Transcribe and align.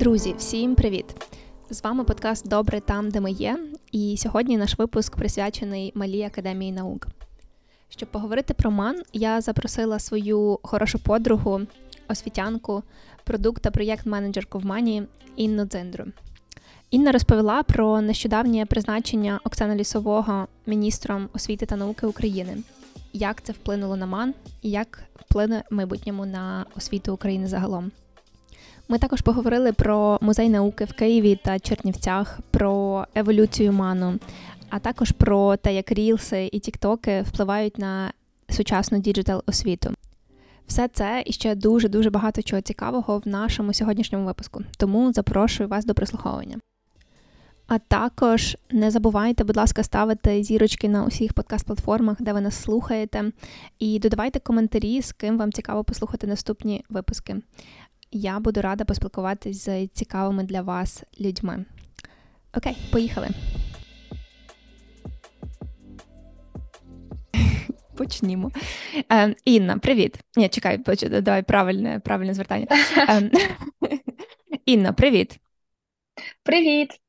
Друзі, 0.00 0.34
всім 0.38 0.74
привіт! 0.74 1.04
З 1.70 1.84
вами 1.84 2.04
подкаст 2.04 2.48
Добре 2.48 2.80
там, 2.80 3.10
де 3.10 3.20
ми 3.20 3.30
є. 3.30 3.58
І 3.92 4.16
сьогодні 4.18 4.58
наш 4.58 4.78
випуск 4.78 5.16
присвячений 5.16 5.92
Малій 5.94 6.22
академії 6.22 6.72
наук. 6.72 7.06
Щоб 7.88 8.08
поговорити 8.08 8.54
про 8.54 8.70
МАН, 8.70 9.02
я 9.12 9.40
запросила 9.40 9.98
свою 9.98 10.58
хорошу 10.62 10.98
подругу, 10.98 11.60
освітянку, 12.08 12.82
продукт 13.24 13.62
та 13.62 13.70
проєкт-менеджерку 13.70 14.58
в 14.58 14.66
Мані 14.66 15.02
Інну 15.36 15.64
Дзиндру. 15.64 16.04
Інна 16.90 17.12
розповіла 17.12 17.62
про 17.62 18.00
нещодавнє 18.00 18.66
призначення 18.66 19.40
Оксани 19.44 19.74
Лісового 19.74 20.46
міністром 20.66 21.28
освіти 21.32 21.66
та 21.66 21.76
науки 21.76 22.06
України, 22.06 22.56
як 23.12 23.42
це 23.42 23.52
вплинуло 23.52 23.96
на 23.96 24.06
МАН 24.06 24.34
і 24.62 24.70
як 24.70 25.02
вплине 25.14 25.62
в 25.70 25.74
майбутньому 25.74 26.26
на 26.26 26.66
освіту 26.76 27.14
України 27.14 27.48
загалом. 27.48 27.90
Ми 28.90 28.98
також 28.98 29.20
поговорили 29.20 29.72
про 29.72 30.18
музей 30.20 30.48
науки 30.48 30.84
в 30.84 30.92
Києві 30.92 31.38
та 31.44 31.58
Чернівцях, 31.58 32.40
про 32.50 33.06
еволюцію 33.14 33.72
МАНу, 33.72 34.18
а 34.70 34.78
також 34.78 35.10
про 35.12 35.56
те, 35.56 35.74
як 35.74 35.92
рілси 35.92 36.50
і 36.52 36.58
тіктоки 36.58 37.22
впливають 37.22 37.78
на 37.78 38.12
сучасну 38.48 38.98
digital 38.98 39.42
освіту. 39.46 39.94
Все 40.66 40.88
це 40.88 41.22
і 41.26 41.32
ще 41.32 41.54
дуже 41.54 41.88
дуже 41.88 42.10
багато 42.10 42.42
чого 42.42 42.62
цікавого 42.62 43.18
в 43.18 43.28
нашому 43.28 43.74
сьогоднішньому 43.74 44.26
випуску. 44.26 44.62
Тому 44.78 45.12
запрошую 45.12 45.68
вас 45.68 45.84
до 45.84 45.94
прослуховування. 45.94 46.56
А 47.72 47.78
також 47.78 48.56
не 48.70 48.90
забувайте, 48.90 49.44
будь 49.44 49.56
ласка, 49.56 49.82
ставити 49.82 50.42
зірочки 50.42 50.88
на 50.88 51.04
усіх 51.04 51.32
подкаст-платформах, 51.32 52.16
де 52.20 52.32
ви 52.32 52.40
нас 52.40 52.62
слухаєте, 52.62 53.32
і 53.78 53.98
додавайте 53.98 54.38
коментарі, 54.38 55.02
з 55.02 55.12
ким 55.12 55.38
вам 55.38 55.52
цікаво 55.52 55.84
послухати 55.84 56.26
наступні 56.26 56.84
випуски. 56.88 57.36
Я 58.12 58.40
буду 58.40 58.62
рада 58.62 58.84
поспілкуватись 58.84 59.64
з 59.64 59.86
цікавими 59.86 60.42
для 60.44 60.62
вас 60.62 61.04
людьми. 61.20 61.64
Окей, 62.56 62.76
поїхали. 62.92 63.28
Почнімо. 67.96 68.50
Е, 69.12 69.34
Інна, 69.44 69.78
привіт. 69.78 70.18
Ні, 70.36 70.48
чекай, 70.48 70.78
давай 71.22 71.42
правильне 71.42 71.98
правильне 71.98 72.34
звертання. 72.34 72.66
Е, 72.96 73.30
Інна, 74.66 74.92
привіт. 74.92 75.38
Привіт. 76.42 77.00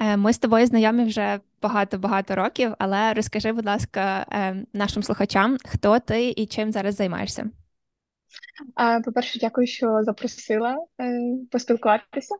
Е, 0.00 0.16
ми 0.16 0.32
з 0.32 0.38
тобою 0.38 0.66
знайомі 0.66 1.04
вже 1.04 1.40
багато-багато 1.62 2.36
років, 2.36 2.74
але 2.78 3.14
розкажи, 3.14 3.52
будь 3.52 3.66
ласка, 3.66 4.26
е, 4.32 4.66
нашим 4.72 5.02
слухачам, 5.02 5.56
хто 5.64 5.98
ти 5.98 6.34
і 6.36 6.46
чим 6.46 6.72
зараз 6.72 6.94
займаєшся. 6.94 7.50
По-перше, 9.04 9.38
дякую, 9.38 9.66
що 9.66 10.02
запросила 10.02 10.76
е, 11.00 11.20
поспілкуватися. 11.50 12.34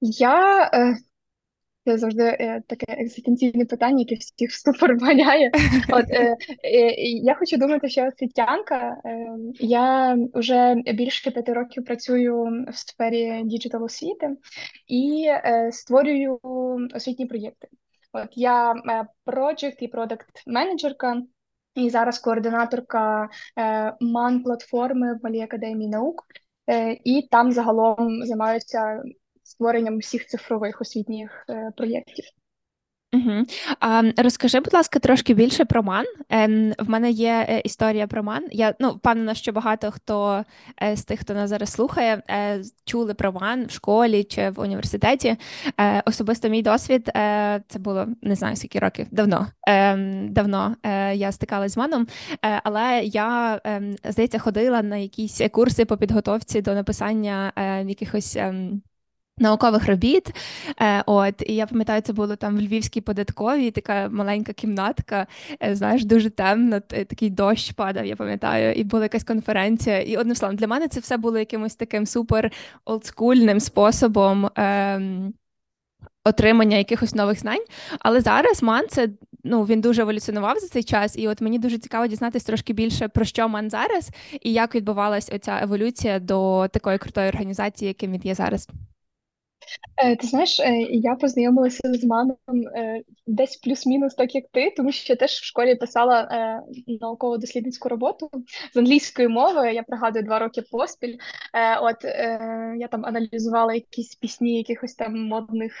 Я 0.00 0.70
е, 0.74 0.96
це 1.84 1.98
завжди 1.98 2.22
е, 2.22 2.62
таке 2.66 2.86
екзистенційне 2.88 3.64
питання, 3.64 3.98
яке 3.98 4.14
всіх 4.14 4.52
ступор 4.52 4.96
вганяє. 4.96 5.50
От 5.92 6.04
я 7.22 7.34
хочу 7.34 7.56
думати, 7.56 7.88
що 7.88 8.06
освітянка. 8.06 8.96
Я 9.60 10.16
вже 10.34 10.74
більше 10.74 11.30
п'яти 11.30 11.52
років 11.52 11.84
працюю 11.84 12.64
в 12.68 12.76
сфері 12.76 13.42
digital 13.44 13.84
освіти 13.84 14.36
і 14.88 15.26
створюю 15.70 16.40
освітні 16.94 17.26
проєкти. 17.26 17.68
От 18.12 18.28
я 18.32 18.74
project 19.24 19.82
і 19.82 19.88
product 19.88 20.42
менеджерка 20.46 21.22
і 21.74 21.90
зараз 21.90 22.18
координаторка 22.18 23.28
е, 23.58 23.94
ман 24.00 24.42
платформи 24.42 25.14
в 25.14 25.24
Малій 25.24 25.40
академії 25.40 25.90
наук, 25.90 26.24
е, 26.70 26.92
і 27.04 27.28
там 27.30 27.52
загалом 27.52 28.24
займаються 28.24 29.02
створенням 29.42 29.96
усіх 29.96 30.26
цифрових 30.26 30.80
освітніх 30.80 31.44
е, 31.48 31.70
проєктів. 31.76 32.24
Угу. 33.12 33.44
А, 33.80 34.02
Розкажи, 34.16 34.60
будь 34.60 34.74
ласка, 34.74 34.98
трошки 34.98 35.34
більше 35.34 35.64
про 35.64 35.82
ман. 35.82 36.04
Ем, 36.28 36.72
В 36.78 36.90
мене 36.90 37.10
є 37.10 37.46
е, 37.48 37.60
історія 37.64 38.06
про 38.06 38.22
ман. 38.22 38.46
Я 38.50 38.74
ну 38.80 38.90
впевнена, 38.90 39.34
що 39.34 39.52
багато 39.52 39.90
хто 39.90 40.44
е, 40.82 40.96
з 40.96 41.04
тих, 41.04 41.20
хто 41.20 41.34
нас 41.34 41.50
зараз 41.50 41.70
слухає, 41.72 42.22
е, 42.30 42.62
чули 42.84 43.14
про 43.14 43.32
ман 43.32 43.66
в 43.66 43.70
школі 43.70 44.24
чи 44.24 44.50
в 44.50 44.60
університеті. 44.60 45.36
Е, 45.80 46.02
Особисто 46.06 46.48
мій 46.48 46.62
досвід 46.62 47.08
е, 47.16 47.62
це 47.68 47.78
було 47.78 48.06
не 48.22 48.34
знаю 48.34 48.56
скільки 48.56 48.78
років 48.78 49.06
давно. 49.10 49.46
Е, 49.68 49.96
Давно 50.30 50.76
е, 50.82 51.16
я 51.16 51.32
стикалась 51.32 51.72
з 51.72 51.76
маном, 51.76 52.06
е, 52.44 52.60
але 52.64 53.00
я 53.04 53.60
е, 53.66 53.82
здається 54.04 54.38
ходила 54.38 54.82
на 54.82 54.96
якісь 54.96 55.40
курси 55.52 55.84
по 55.84 55.96
підготовці 55.96 56.62
до 56.62 56.74
написання 56.74 57.52
е, 57.56 57.84
якихось. 57.84 58.38
Е, 59.40 59.42
Наукових 59.42 59.86
робіт, 59.86 60.34
Е, 60.80 61.02
от 61.06 61.34
і 61.46 61.54
я 61.54 61.66
пам'ятаю, 61.66 62.02
це 62.02 62.12
було 62.12 62.36
там 62.36 62.56
в 62.56 62.60
Львівській 62.60 63.00
податковій, 63.00 63.70
така 63.70 64.08
маленька 64.08 64.52
кімнатка, 64.52 65.26
е, 65.62 65.76
знаєш, 65.76 66.04
дуже 66.04 66.30
темно, 66.30 66.80
такий 66.80 67.30
дощ 67.30 67.72
падав, 67.72 68.06
я 68.06 68.16
пам'ятаю, 68.16 68.72
і 68.72 68.84
була 68.84 69.02
якась 69.02 69.24
конференція. 69.24 70.00
І 70.00 70.16
одним 70.16 70.36
словом, 70.36 70.56
для 70.56 70.66
мене 70.66 70.88
це 70.88 71.00
все 71.00 71.16
було 71.16 71.38
якимось 71.38 71.74
таким 71.74 72.06
супер 72.06 72.52
олдскульним 72.84 73.60
способом 73.60 74.46
е, 74.46 75.00
отримання 76.24 76.76
якихось 76.76 77.14
нових 77.14 77.40
знань. 77.40 77.64
Але 77.98 78.20
зараз 78.20 78.62
ман 78.62 78.84
це 78.88 79.08
ну 79.44 79.64
він 79.64 79.80
дуже 79.80 80.02
еволюціонував 80.02 80.58
за 80.58 80.68
цей 80.68 80.82
час, 80.82 81.18
і 81.18 81.28
от 81.28 81.40
мені 81.40 81.58
дуже 81.58 81.78
цікаво 81.78 82.06
дізнатися 82.06 82.46
трошки 82.46 82.72
більше 82.72 83.08
про 83.08 83.24
що 83.24 83.48
ман 83.48 83.70
зараз 83.70 84.10
і 84.42 84.52
як 84.52 84.74
відбувалася 84.74 85.34
оця 85.34 85.60
еволюція 85.62 86.18
до 86.18 86.68
такої 86.72 86.98
крутої 86.98 87.28
організації, 87.28 87.88
яким 87.88 88.12
він 88.12 88.20
є 88.24 88.34
зараз. 88.34 88.68
Е, 89.96 90.16
ти 90.16 90.26
знаєш, 90.26 90.60
е, 90.60 90.72
я 90.90 91.14
познайомилася 91.14 91.94
з 91.94 92.04
маном 92.04 92.36
е, 92.76 93.02
десь 93.26 93.56
плюс-мінус, 93.56 94.14
так 94.14 94.34
як 94.34 94.44
ти, 94.52 94.74
тому 94.76 94.92
що 94.92 95.12
я 95.12 95.16
теж 95.16 95.30
в 95.30 95.44
школі 95.44 95.74
писала 95.74 96.28
науково-дослідницьку 97.00 97.88
роботу 97.88 98.30
з 98.74 98.76
англійської 98.76 99.28
мови. 99.28 99.72
Я 99.72 99.82
пригадую 99.82 100.24
два 100.24 100.38
роки 100.38 100.62
поспіль. 100.62 101.16
От 101.82 102.04
я 102.76 102.88
там 102.90 103.06
аналізувала 103.06 103.74
якісь 103.74 104.14
пісні, 104.14 104.56
якихось 104.56 104.94
там 104.94 105.26
модних 105.26 105.72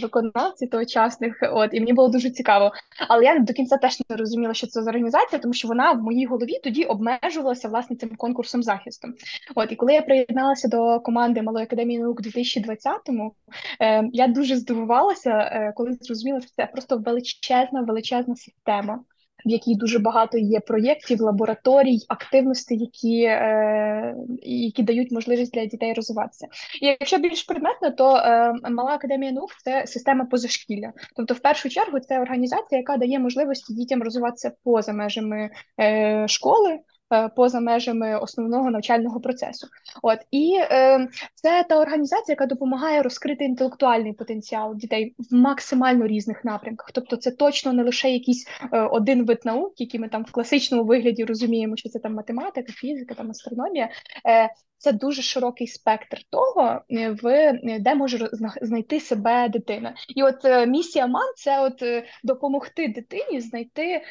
виконавців 0.00 0.70
тогочасних. 0.70 1.38
От 1.42 1.70
і 1.72 1.80
мені 1.80 1.92
було 1.92 2.08
дуже 2.08 2.30
цікаво. 2.30 2.72
Але 3.08 3.24
я 3.24 3.38
до 3.38 3.52
кінця 3.52 3.76
теж 3.76 3.98
не 4.10 4.16
розуміла, 4.16 4.54
що 4.54 4.66
це 4.66 4.82
за 4.82 4.90
організація, 4.90 5.38
тому 5.38 5.54
що 5.54 5.68
вона 5.68 5.92
в 5.92 6.02
моїй 6.02 6.26
голові 6.26 6.60
тоді 6.64 6.84
обмежувалася 6.84 7.68
власне 7.68 7.96
цим 7.96 8.16
конкурсом 8.16 8.62
захисту. 8.62 9.08
От 9.54 9.72
і 9.72 9.76
коли 9.76 9.92
я 9.92 10.02
приєдналася 10.02 10.68
до 10.68 11.00
команди 11.00 11.42
Малої 11.42 11.64
академії 11.64 12.00
наук 12.00 12.20
у 12.20 12.22
2020-му, 12.22 13.17
тому 13.18 13.34
е, 13.80 14.08
я 14.12 14.28
дуже 14.28 14.56
здивувалася, 14.56 15.30
е, 15.30 15.72
коли 15.76 15.92
зрозуміла, 16.00 16.40
що 16.40 16.50
це 16.56 16.66
просто 16.66 16.98
величезна, 16.98 17.82
величезна 17.82 18.36
система, 18.36 19.00
в 19.46 19.50
якій 19.50 19.74
дуже 19.74 19.98
багато 19.98 20.38
є 20.38 20.60
проєктів, 20.60 21.20
лабораторій, 21.20 21.98
активностей, 22.08 22.78
які 22.78 23.22
е, 23.22 24.14
які 24.42 24.82
дають 24.82 25.12
можливість 25.12 25.54
для 25.54 25.66
дітей 25.66 25.92
розвиватися. 25.92 26.46
І 26.82 26.86
якщо 26.86 27.18
більш 27.18 27.42
предметно, 27.42 27.90
то 27.90 28.16
е, 28.16 28.52
мала 28.70 28.90
академія 28.92 29.32
наук 29.32 29.50
це 29.64 29.86
система 29.86 30.24
позашкілля. 30.24 30.92
Тобто, 31.16 31.34
в 31.34 31.38
першу 31.38 31.68
чергу, 31.68 32.00
це 32.00 32.20
організація, 32.20 32.78
яка 32.78 32.96
дає 32.96 33.18
можливості 33.18 33.74
дітям 33.74 34.02
розвиватися 34.02 34.52
поза 34.64 34.92
межами 34.92 35.50
е, 35.80 36.28
школи. 36.28 36.78
Е, 37.14 37.28
поза 37.28 37.60
межами 37.60 38.18
основного 38.18 38.70
навчального 38.70 39.20
процесу. 39.20 39.66
От 40.02 40.18
і 40.30 40.58
е, 40.60 41.08
це 41.34 41.64
та 41.68 41.80
організація, 41.80 42.32
яка 42.32 42.46
допомагає 42.46 43.02
розкрити 43.02 43.44
інтелектуальний 43.44 44.12
потенціал 44.12 44.76
дітей 44.76 45.14
в 45.18 45.34
максимально 45.34 46.06
різних 46.06 46.44
напрямках. 46.44 46.90
Тобто, 46.92 47.16
це 47.16 47.30
точно 47.30 47.72
не 47.72 47.82
лише 47.82 48.10
якийсь 48.10 48.46
е, 48.72 48.80
один 48.80 49.24
вид 49.24 49.40
наук, 49.44 49.80
який 49.80 50.00
ми 50.00 50.08
там 50.08 50.24
в 50.24 50.32
класичному 50.32 50.84
вигляді 50.84 51.24
розуміємо, 51.24 51.76
що 51.76 51.88
це 51.88 51.98
там 51.98 52.14
математика, 52.14 52.72
фізика, 52.72 53.14
там 53.14 53.30
астрономія. 53.30 53.88
Е, 54.26 54.50
це 54.78 54.92
дуже 54.92 55.22
широкий 55.22 55.66
спектр 55.66 56.18
того, 56.30 56.80
е, 56.90 57.10
в 57.22 57.26
е, 57.26 57.78
де 57.80 57.94
може 57.94 58.30
знайти 58.62 59.00
себе 59.00 59.48
дитина. 59.48 59.94
І 60.16 60.22
от 60.22 60.68
місія 60.68 61.06
МАН 61.06 61.32
це 61.36 61.60
от 61.60 61.82
допомогти 62.24 62.88
дитині 62.88 63.40
знайти 63.40 64.02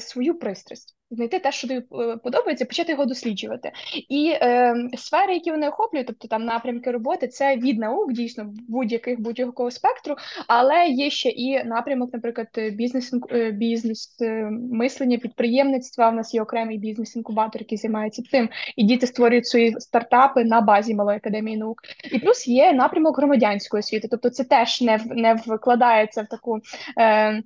свою 0.00 0.38
пристрасть 0.38 0.96
знайти 1.10 1.38
те, 1.38 1.52
що 1.52 1.68
тобі 1.68 1.80
е, 1.80 2.16
подобається, 2.16 2.64
почати 2.64 2.92
його 2.92 3.04
досліджувати. 3.06 3.72
І 4.08 4.30
е, 4.30 4.74
сфери, 4.98 5.34
які 5.34 5.50
вони 5.50 5.68
охоплюють, 5.68 6.06
тобто 6.06 6.28
там 6.28 6.44
напрямки 6.44 6.90
роботи, 6.90 7.28
це 7.28 7.56
від 7.56 7.78
наук, 7.78 8.12
дійсно 8.12 8.54
будь-яких 8.68 9.20
будь-якого 9.20 9.70
спектру, 9.70 10.14
але 10.46 10.86
є 10.86 11.10
ще 11.10 11.28
і 11.28 11.64
напрямок, 11.64 12.10
наприклад, 12.12 12.48
бізнес 12.72 13.14
е, 13.30 13.50
бізнес 13.50 14.16
е, 14.20 14.50
мислення, 14.72 15.18
підприємництва. 15.18 16.10
У 16.10 16.12
нас 16.12 16.34
є 16.34 16.42
окремий 16.42 16.78
бізнес-інкубатор, 16.78 17.62
який 17.62 17.78
займається 17.78 18.22
цим, 18.22 18.48
і 18.76 18.84
діти 18.84 19.06
створюють 19.06 19.46
свої 19.46 19.74
стартапи 19.78 20.44
на 20.44 20.60
базі 20.60 20.94
малої 20.94 21.16
академії 21.16 21.56
наук. 21.56 21.82
І 22.12 22.18
плюс 22.18 22.48
є 22.48 22.72
напрямок 22.72 23.18
громадянської 23.18 23.78
освіти, 23.78 24.08
тобто 24.10 24.30
це 24.30 24.44
теж 24.44 24.80
не 24.80 25.00
не 25.10 25.34
вкладається 25.34 26.22
в 26.22 26.26
таку. 26.26 26.60
Е, 26.98 27.42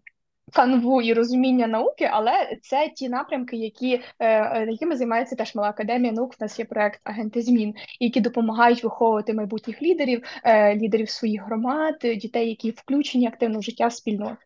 канву 0.55 1.03
і 1.03 1.15
розуміння 1.15 1.67
науки, 1.67 2.11
але 2.13 2.33
це 2.63 2.89
ті 2.97 3.09
напрямки, 3.09 3.57
які 3.57 4.01
е, 4.19 4.67
якими 4.71 4.97
займається 4.97 5.37
теж 5.37 5.55
мала 5.55 5.69
академія 5.69 6.13
наук. 6.13 6.35
У 6.41 6.45
нас 6.45 6.59
є 6.59 6.65
проект 6.65 7.01
агенти 7.05 7.43
змін, 7.43 7.75
які 8.01 8.21
допомагають 8.21 8.85
виховувати 8.85 9.35
майбутніх 9.35 9.83
лідерів, 9.83 10.23
е, 10.45 10.77
лідерів 10.77 11.11
своїх 11.11 11.45
громад, 11.45 11.95
дітей, 12.03 12.49
які 12.49 12.71
включені 12.71 13.27
активно 13.27 13.59
в 13.59 13.63
життя 13.63 13.91
спільнот. 13.91 14.37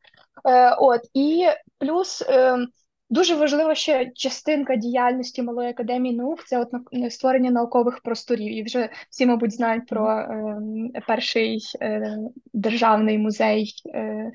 Е, 0.44 0.74
От 0.74 1.00
і 1.14 1.46
плюс. 1.78 2.22
Е, 2.28 2.66
Дуже 3.10 3.34
важлива 3.34 3.74
ще 3.74 4.10
частинка 4.14 4.76
діяльності 4.76 5.42
малої 5.42 5.70
академії 5.70 6.16
наук 6.16 6.44
це 6.44 6.60
от 6.60 6.68
створення 7.12 7.50
наукових 7.50 8.00
просторів. 8.00 8.56
І 8.56 8.62
вже 8.62 8.90
всі, 9.10 9.26
мабуть, 9.26 9.52
знають 9.52 9.86
про 9.86 10.10
е, 10.10 10.56
перший 11.06 11.60
е, 11.80 12.18
державний 12.52 13.18
музей 13.18 13.72
е, 13.94 14.32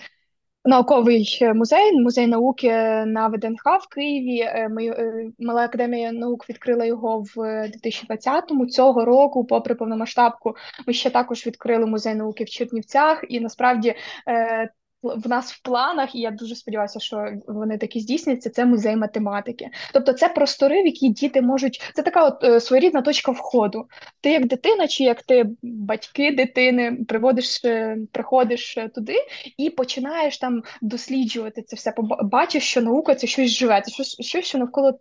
Науковий 0.65 1.39
музей, 1.55 1.91
музей 1.93 2.27
науки 2.27 2.67
на 3.05 3.27
ВДНХ 3.27 3.63
в 3.81 3.87
Києві. 3.95 4.39
Е, 4.39 4.69
ми 4.69 4.85
е, 4.85 5.31
Мала 5.39 5.63
академія 5.63 6.11
наук 6.11 6.49
відкрила 6.49 6.85
його 6.85 7.19
в 7.19 7.37
2020-му. 7.37 8.65
Цього 8.65 9.05
року, 9.05 9.45
попри 9.45 9.75
повномасштабку, 9.75 10.55
ми 10.87 10.93
ще 10.93 11.09
також 11.09 11.47
відкрили 11.47 11.85
музей 11.85 12.15
науки 12.15 12.43
в 12.43 12.49
Чернівцях, 12.49 13.23
і 13.29 13.39
насправді 13.39 13.95
е, 14.27 14.69
в 15.03 15.29
нас 15.29 15.53
в 15.53 15.61
планах, 15.61 16.15
і 16.15 16.19
я 16.19 16.31
дуже 16.31 16.55
сподіваюся, 16.55 16.99
що 16.99 17.27
вони 17.47 17.77
такі 17.77 17.99
здійсняться. 17.99 18.49
Це 18.49 18.65
музей 18.65 18.95
математики. 18.95 19.69
Тобто, 19.93 20.13
це 20.13 20.29
простори, 20.29 20.83
в 20.83 20.85
які 20.85 21.09
діти 21.09 21.41
можуть. 21.41 21.91
Це 21.95 22.01
така 22.01 22.27
от 22.27 22.43
е, 22.43 22.59
своєрідна 22.59 23.01
точка 23.01 23.31
входу. 23.31 23.85
Ти 24.21 24.31
як 24.31 24.47
дитина, 24.47 24.87
чи 24.87 25.03
як 25.03 25.23
ти 25.23 25.45
батьки 25.63 26.31
дитини, 26.31 26.97
приводиш, 27.07 27.65
е, 27.65 27.97
приходиш 28.11 28.77
е, 28.77 28.89
туди 28.89 29.15
і 29.57 29.69
починаєш 29.69 30.37
там 30.37 30.63
досліджувати 30.81 31.61
це 31.61 31.75
все. 31.75 31.93
бачиш, 32.23 32.63
що 32.63 32.81
наука 32.81 33.15
це 33.15 33.27
щось 33.27 33.51
живе, 33.51 33.81
це 33.81 33.91
щось, 33.91 34.21
щось 34.21 34.45
що 34.45 34.57
навколо 34.57 34.91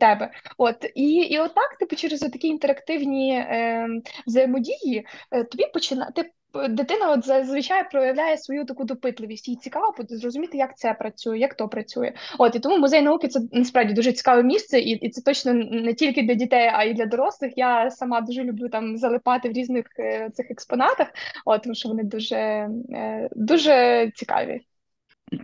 тебе. 0.00 0.30
От 0.58 0.90
і 0.94 1.08
і 1.08 1.38
отак, 1.38 1.76
типу, 1.78 1.96
через 1.96 2.20
такі 2.20 2.48
інтерактивні 2.48 3.32
е, 3.32 3.88
взаємодії, 4.26 5.06
тобі 5.50 5.64
починає 5.72 6.10
ти 6.14 6.30
дитина 6.68 7.12
от 7.12 7.26
зазвичай 7.26 7.90
проявляє 7.90 8.36
свою 8.36 8.64
таку 8.64 8.84
допитливість. 8.84 9.48
Їй 9.48 9.56
цікаво 9.56 9.94
буде 9.96 10.16
зрозуміти, 10.16 10.58
як 10.58 10.78
це 10.78 10.94
працює, 10.94 11.38
як 11.38 11.54
то 11.54 11.68
працює. 11.68 12.12
От 12.38 12.56
і 12.56 12.60
тому 12.60 12.78
музей 12.78 13.02
науки 13.02 13.28
це 13.28 13.40
насправді 13.52 13.92
дуже 13.92 14.12
цікаве 14.12 14.42
місце, 14.42 14.80
і 14.80 14.90
і 14.90 15.10
це 15.10 15.22
точно 15.22 15.52
не 15.54 15.94
тільки 15.94 16.22
для 16.22 16.34
дітей, 16.34 16.70
а 16.74 16.84
й 16.84 16.94
для 16.94 17.06
дорослих. 17.06 17.52
Я 17.56 17.90
сама 17.90 18.20
дуже 18.20 18.44
люблю 18.44 18.68
там 18.68 18.96
залипати 18.96 19.48
в 19.48 19.52
різних 19.52 19.86
е, 19.98 20.30
цих 20.34 20.50
експонатах, 20.50 21.08
от 21.44 21.62
тому 21.62 21.74
що 21.74 21.88
вони 21.88 22.02
дуже, 22.02 22.36
е, 22.36 23.28
дуже 23.32 24.10
цікаві. 24.14 24.60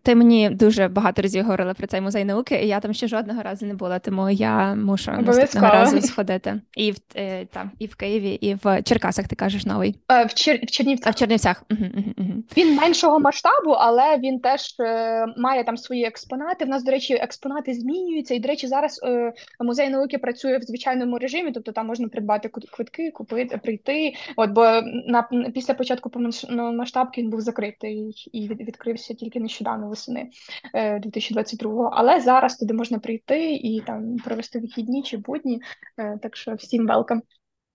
Ти 0.03 0.15
мені 0.15 0.51
дуже 0.51 0.89
багато 0.89 1.23
разів 1.23 1.45
говорила 1.45 1.75
про 1.75 1.87
цей 1.87 2.01
музей 2.01 2.25
науки, 2.25 2.55
і 2.63 2.69
я 2.69 2.81
там 2.81 2.95
ще 2.95 3.09
жодного 3.09 3.43
разу 3.43 3.67
не 3.67 3.75
була, 3.75 3.99
тому 3.99 4.31
я 4.31 4.75
мушу 4.75 5.13
наступного 5.13 5.73
разу 5.73 6.01
сходити. 6.01 6.61
І 6.77 6.93
в 6.93 6.97
е, 7.17 7.47
там, 7.47 7.71
і 7.79 7.87
в 7.87 7.95
Києві, 7.95 8.31
і 8.31 8.55
в 8.55 8.83
Черкасах 8.83 9.29
ти 9.29 9.37
кажеш 9.37 9.67
новий. 9.67 9.97
Е, 10.09 10.25
в 10.25 10.35
Чер... 10.35 10.59
в 10.63 10.71
Чернівцях. 10.71 11.09
А 11.09 11.11
в 11.11 11.15
Чернівцях. 11.15 11.65
Угу, 11.71 11.85
угу, 11.97 12.13
угу. 12.19 12.33
Він 12.57 12.77
меншого 12.77 13.21
масштабу, 13.21 13.71
але 13.71 14.19
він 14.19 14.41
теж 14.41 14.77
е, 14.81 15.27
має 15.37 15.65
там 15.65 15.77
свої 15.77 16.05
експонати. 16.05 16.65
В 16.65 16.69
нас, 16.69 16.85
до 16.85 16.91
речі, 16.91 17.15
експонати 17.15 17.75
змінюються. 17.75 18.35
І, 18.35 18.41
до 18.41 18.49
речі, 18.49 18.67
зараз 18.67 19.01
е, 19.05 19.33
музей 19.61 19.91
науки 19.91 20.19
працює 20.19 20.59
в 20.59 20.63
звичайному 20.63 21.19
режимі, 21.19 21.53
тобто 21.53 21.73
там 21.73 21.87
можна 21.87 22.09
придбати 22.09 22.49
квитки, 22.49 23.11
купити, 23.11 23.57
прийти. 23.57 24.15
От 24.37 24.51
бо 24.51 24.63
на 25.07 25.29
після 25.55 25.75
початку 25.75 26.11
повномасштабки 26.11 27.23
він 27.23 27.31
був 27.31 27.41
закритий 27.41 28.29
і 28.33 28.49
відкрився 28.49 29.15
тільки 29.15 29.41
нещодавно 29.41 29.74
нещодавно 29.75 29.89
восени 29.89 30.31
2022-го. 30.75 31.87
Е, 31.87 31.91
Але 31.93 32.21
зараз 32.21 32.57
туди 32.57 32.75
можна 32.75 32.99
прийти 32.99 33.55
і 33.55 33.81
там 33.81 34.17
провести 34.17 34.61
вихідні 34.61 35.03
чи 35.03 35.17
будні. 35.17 35.61
Е, 35.99 36.19
так 36.23 36.37
що 36.37 36.55
всім 36.55 36.87
велкам. 36.87 37.23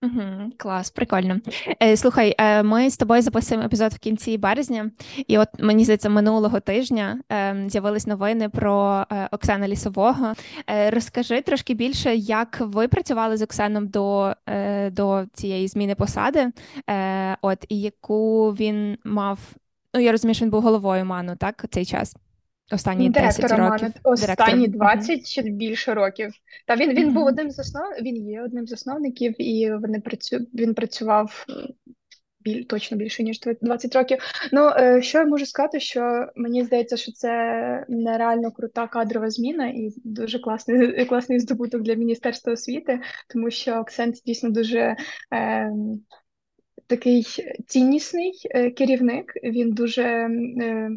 Угу, 0.02 0.52
Клас, 0.56 0.90
прикольно. 0.90 1.40
Е, 1.82 1.96
Слухай, 1.96 2.34
е, 2.38 2.62
ми 2.62 2.90
з 2.90 2.96
тобою 2.96 3.22
записуємо 3.22 3.66
епізод 3.66 3.92
в 3.92 3.98
кінці 3.98 4.38
березня, 4.38 4.90
і 5.26 5.38
от 5.38 5.48
мені 5.58 5.84
здається, 5.84 6.08
минулого 6.08 6.60
тижня 6.60 7.20
е, 7.32 7.64
з'явились 7.68 8.06
новини 8.06 8.48
про 8.48 9.06
е, 9.10 9.28
Оксана 9.32 9.68
Лісового. 9.68 10.32
Е, 10.70 10.90
Розкажи 10.90 11.42
трошки 11.42 11.74
більше, 11.74 12.14
як 12.16 12.60
ви 12.60 12.88
працювали 12.88 13.36
з 13.36 13.42
Оксаном 13.42 13.88
до 13.88 14.34
е, 14.48 14.90
до 14.90 15.26
цієї 15.32 15.68
зміни 15.68 15.94
посади, 15.94 16.52
е, 16.90 17.36
от 17.42 17.64
і 17.68 17.80
яку 17.80 18.50
він 18.50 18.98
мав 19.04 19.38
Ну, 19.94 20.00
я 20.00 20.12
розумію, 20.12 20.34
що 20.34 20.44
він 20.44 20.50
був 20.50 20.62
головою 20.62 21.04
ману, 21.04 21.36
так, 21.36 21.64
цей 21.70 21.84
час? 21.84 22.16
Останні 22.72 23.10
10 23.10 23.42
років. 23.42 23.58
Ману. 23.58 23.92
Останні 24.04 24.68
20 24.68 25.30
чи 25.30 25.42
більше 25.42 25.94
років. 25.94 26.32
Та 26.66 26.76
він 26.76 26.90
він 26.90 27.14
був 27.14 27.26
одним 27.26 27.50
з 27.50 27.58
основ... 27.58 27.84
він 28.02 28.16
є 28.30 28.42
одним 28.42 28.66
з 28.66 28.72
основників, 28.72 29.34
і 29.42 29.72
вони 29.74 30.00
працю... 30.00 30.38
він 30.54 30.74
працював 30.74 31.46
біль... 32.40 32.64
точно 32.64 32.96
більше, 32.96 33.22
ніж 33.22 33.40
20 33.62 33.96
років. 33.96 34.18
Ну, 34.52 34.68
е, 34.68 35.02
що 35.02 35.18
я 35.18 35.24
можу 35.24 35.46
сказати, 35.46 35.80
що 35.80 36.26
мені 36.36 36.64
здається, 36.64 36.96
що 36.96 37.12
це 37.12 37.30
нереально 37.88 38.50
крута 38.50 38.86
кадрова 38.86 39.30
зміна 39.30 39.66
і 39.68 39.92
дуже 40.04 40.38
класний 40.38 41.04
класний 41.08 41.40
здобуток 41.40 41.82
для 41.82 41.94
Міністерства 41.94 42.52
освіти, 42.52 43.00
тому 43.28 43.50
що 43.50 43.74
Оксент 43.74 44.16
дійсно 44.26 44.50
дуже. 44.50 44.96
Е 45.34 45.70
такий 46.90 47.26
ціннісний 47.66 48.32
е, 48.50 48.70
керівник. 48.70 49.32
Він 49.44 49.72
дуже 49.72 50.02
е, 50.02 50.90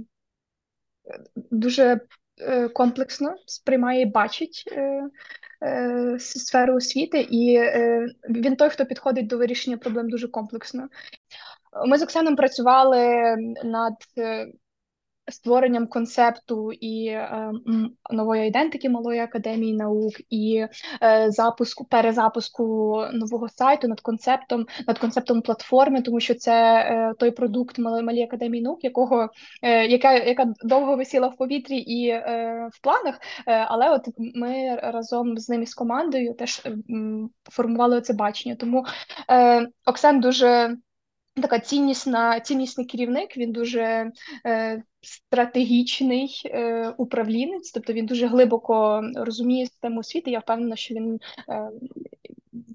дуже 1.35 1.99
е, 2.41 2.69
комплексно 2.69 3.35
сприймає 3.45 4.05
бачить 4.05 4.63
сферу 6.19 6.75
освіти, 6.75 7.27
і 7.29 7.59
він 8.29 8.55
той, 8.55 8.69
хто 8.69 8.85
підходить 8.85 9.27
до 9.27 9.37
вирішення 9.37 9.77
проблем 9.77 10.09
дуже 10.09 10.27
комплексно. 10.27 10.87
Ми 11.87 11.97
з 11.97 12.03
Оксаном 12.03 12.35
працювали 12.35 13.35
над 13.63 13.93
створенням 15.31 15.87
концепту 15.87 16.71
і 16.71 17.05
е, 17.07 17.51
нової 18.11 18.47
ідентики 18.47 18.89
малої 18.89 19.19
академії 19.19 19.73
наук, 19.73 20.13
і 20.29 20.65
е, 21.03 21.31
запуску 21.31 21.85
перезапуску 21.85 22.63
нового 23.13 23.49
сайту 23.49 23.87
над 23.87 24.01
концептом, 24.01 24.65
над 24.87 24.99
концептом 24.99 25.41
платформи, 25.41 26.01
тому 26.01 26.19
що 26.19 26.35
це 26.35 26.53
е, 26.53 27.13
той 27.19 27.31
продукт 27.31 27.79
малої 27.79 28.23
академії 28.23 28.63
наук, 28.63 28.83
якого 28.83 29.29
е, 29.61 29.87
яка 29.87 30.13
яка 30.13 30.53
довго 30.63 30.95
висіла 30.95 31.27
в 31.27 31.37
повітрі 31.37 31.77
і 31.77 32.07
е, 32.07 32.69
в 32.73 32.81
планах. 32.81 33.19
Е, 33.47 33.65
але 33.69 33.89
от 33.89 34.01
ми 34.17 34.75
разом 34.75 35.37
з 35.37 35.49
ними 35.49 35.65
з 35.65 35.73
командою 35.73 36.33
теж 36.33 36.61
формували 37.51 38.01
це 38.01 38.13
бачення. 38.13 38.55
Тому 38.55 38.85
Оксан 39.85 40.19
дуже. 40.19 40.77
Така 41.41 41.59
ціннісна, 41.59 42.39
ціннісний 42.39 42.87
керівник. 42.87 43.37
Він 43.37 43.51
дуже 43.51 44.11
е, 44.45 44.83
стратегічний 45.01 46.41
е, 46.45 46.89
управлінець, 46.97 47.71
тобто 47.71 47.93
він 47.93 48.05
дуже 48.05 48.27
глибоко 48.27 49.01
розуміє 49.15 49.65
систему 49.65 49.99
освіти. 49.99 50.31
Я 50.31 50.39
впевнена, 50.39 50.75
що 50.75 50.95
він 50.95 51.19
е, 51.49 51.69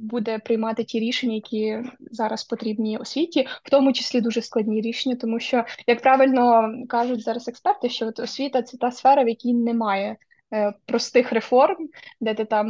буде 0.00 0.38
приймати 0.38 0.85
ті 0.85 1.00
рішення, 1.00 1.35
які 1.35 1.79
зараз 2.11 2.45
потрібні 2.45 2.99
освіті, 2.99 3.47
в 3.65 3.71
тому 3.71 3.93
числі 3.93 4.21
дуже 4.21 4.43
складні 4.43 4.81
рішення, 4.81 5.17
тому 5.17 5.41
що, 5.41 5.65
як 5.87 6.03
правильно 6.03 6.73
кажуть 6.88 7.23
зараз 7.23 7.49
експерти, 7.49 7.88
що 7.88 8.07
от 8.07 8.21
освіта 8.21 8.62
це 8.62 8.77
та 8.77 8.91
сфера, 8.91 9.25
в 9.25 9.29
якій 9.29 9.55
немає. 9.55 10.17
Е, 10.55 10.75
простих 10.87 11.33
реформ, 11.33 11.88
де 12.21 12.35
ти 12.35 12.45
там 12.45 12.67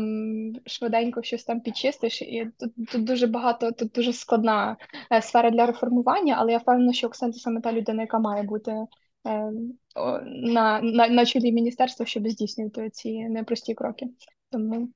швиденько 0.66 1.22
щось 1.22 1.44
там 1.44 1.60
підчистиш, 1.60 2.22
і 2.22 2.50
тут 2.58 2.72
тут 2.92 3.04
дуже 3.04 3.26
багато, 3.26 3.72
тут 3.72 3.92
дуже 3.92 4.12
складна 4.12 4.76
е, 5.12 5.22
сфера 5.22 5.50
для 5.50 5.66
реформування, 5.66 6.36
але 6.38 6.52
я 6.52 6.58
впевнена, 6.58 6.92
що 6.92 7.06
Оксан 7.06 7.32
це 7.32 7.40
саме 7.40 7.60
та 7.60 7.72
людина, 7.72 8.02
яка 8.02 8.18
має 8.18 8.42
бути 8.42 8.72
Е, 9.26 9.52
на 10.26 10.80
на, 10.80 11.08
на 11.08 11.26
чолі 11.26 11.52
міністерства, 11.52 12.06
щоб 12.06 12.28
здійснювати 12.28 12.90
ці 12.90 13.28
непрості 13.28 13.74
кроки. 13.74 14.06
Тому 14.50 14.88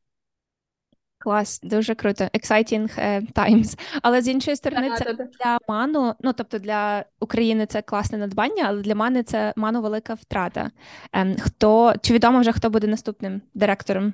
Клас, 1.22 1.60
дуже 1.62 1.94
круто. 1.94 2.24
Exciting 2.24 2.98
uh, 2.98 3.32
times. 3.32 3.78
Але 4.02 4.22
з 4.22 4.28
іншої 4.28 4.56
сторони, 4.56 4.90
це 4.98 5.04
да, 5.04 5.12
да. 5.12 5.24
для 5.24 5.58
ману, 5.68 6.14
ну 6.20 6.32
тобто 6.32 6.58
для 6.58 7.04
України 7.20 7.66
це 7.66 7.82
класне 7.82 8.18
надбання, 8.18 8.64
але 8.66 8.82
для 8.82 8.94
мани 8.94 9.22
це 9.22 9.52
ману 9.56 9.82
велика 9.82 10.14
втрата. 10.14 10.70
Um, 11.12 11.40
хто 11.40 11.94
чи 12.02 12.14
відомо 12.14 12.40
вже 12.40 12.52
хто 12.52 12.70
буде 12.70 12.86
наступним 12.86 13.42
директором 13.54 14.12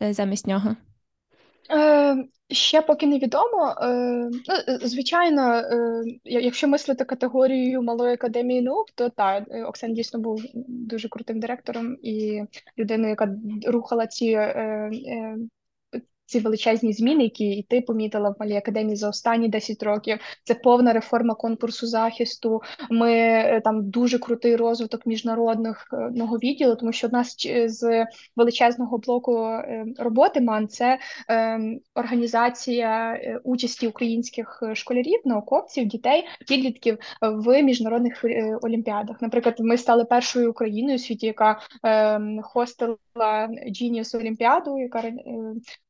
uh, 0.00 0.12
замість 0.12 0.46
нього? 0.46 0.76
Е, 1.72 2.24
Ще 2.50 2.82
поки 2.82 3.06
невідомо. 3.06 3.74
Е, 3.82 3.88
ну, 4.48 4.54
е, 4.68 4.78
Звичайно, 4.82 5.54
е, 5.54 6.02
якщо 6.24 6.68
мислити 6.68 7.04
категорією 7.04 7.82
малої 7.82 8.14
академії 8.14 8.62
наук, 8.62 8.86
то 8.94 9.08
так, 9.08 9.44
е, 9.50 9.64
Оксан 9.64 9.94
дійсно 9.94 10.20
був 10.20 10.42
дуже 10.68 11.08
крутим 11.08 11.40
директором 11.40 11.96
і 12.02 12.42
людиною, 12.78 13.10
яка 13.10 13.34
рухала 13.66 14.06
ці 14.06 14.26
е, 14.26 14.40
е, 14.40 15.36
ці 16.30 16.40
величезні 16.40 16.92
зміни, 16.92 17.22
які 17.22 17.50
і 17.50 17.62
ти 17.62 17.80
помітила 17.80 18.30
в 18.30 18.36
малій 18.40 18.56
академії 18.56 18.96
за 18.96 19.08
останні 19.08 19.48
10 19.48 19.82
років. 19.82 20.18
Це 20.44 20.54
повна 20.54 20.92
реформа 20.92 21.34
конкурсу 21.34 21.86
захисту. 21.86 22.62
Ми 22.90 23.12
е, 23.12 23.60
там 23.64 23.90
дуже 23.90 24.18
крутий 24.18 24.56
розвиток 24.56 25.06
міжнародного 25.06 26.36
відділу, 26.36 26.76
тому 26.76 26.92
що 26.92 27.06
одна 27.06 27.24
з 27.66 28.06
величезного 28.36 28.98
блоку 28.98 29.48
роботи 29.98 30.40
МАН 30.40 30.68
це 30.68 30.98
організація 31.94 33.20
участі 33.44 33.88
українських 33.88 34.62
школярів, 34.74 35.20
науковців, 35.24 35.86
дітей, 35.86 36.24
підлітків 36.48 36.98
в 37.22 37.62
міжнародних 37.62 38.24
олімпіадах. 38.62 39.22
Наприклад, 39.22 39.54
ми 39.58 39.76
стали 39.76 40.04
першою 40.04 40.50
Україною 40.50 40.96
у 40.96 40.98
світі, 40.98 41.26
яка 41.26 41.60
хостила 42.42 43.48
Genius 43.66 44.16
Олімпіаду, 44.16 44.78
яка 44.78 44.98
е, 45.00 45.14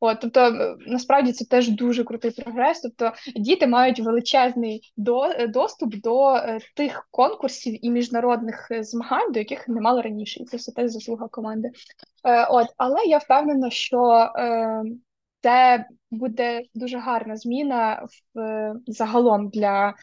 от 0.01 0.30
тобто 0.31 0.63
е, 0.63 0.77
насправді 0.87 1.33
це 1.33 1.45
теж 1.45 1.69
дуже 1.69 2.05
крутий 2.05 2.31
прогрес. 2.31 2.81
Тобто 2.81 3.13
діти 3.37 3.67
мають 3.67 4.01
величезний 4.01 4.93
до, 4.97 5.25
е, 5.25 5.47
доступ 5.47 5.95
до 5.95 6.41
тих 6.77 7.09
конкурсів 7.11 7.87
і 7.87 7.91
міжнародних 7.91 8.69
змагань, 8.81 9.33
до 9.33 9.39
яких 9.39 9.69
не 9.69 9.81
мали 9.81 10.03
раніше, 10.03 10.41
і 10.41 10.45
це 10.45 10.57
все 10.57 10.73
теж 10.73 10.91
заслуга 10.91 11.29
команди. 11.29 11.71
От, 12.51 12.67
але 12.77 13.05
я 13.05 13.19
впевнена, 13.19 13.71
що 13.71 14.29
це 15.43 15.85
буде 16.11 16.63
дуже 16.75 16.99
гарна 16.99 17.37
зміна 17.37 18.07
в 18.35 18.75
загалом 18.87 19.49
для 19.49 19.95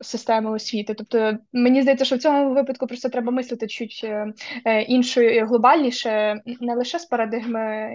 системи 0.00 0.50
освіти. 0.50 0.94
Тобто 0.94 1.38
мені 1.52 1.82
здається, 1.82 2.04
що 2.04 2.16
в 2.16 2.18
цьому 2.18 2.54
випадку 2.54 2.86
просто 2.86 3.08
треба 3.08 3.32
мислити 3.32 3.66
чуть 3.66 4.00
е, 4.04 4.32
е, 4.64 4.82
іншою 4.82 5.46
глобальніше, 5.46 6.40
не 6.60 6.74
лише 6.74 6.98
з 6.98 7.04
парадигми 7.04 7.90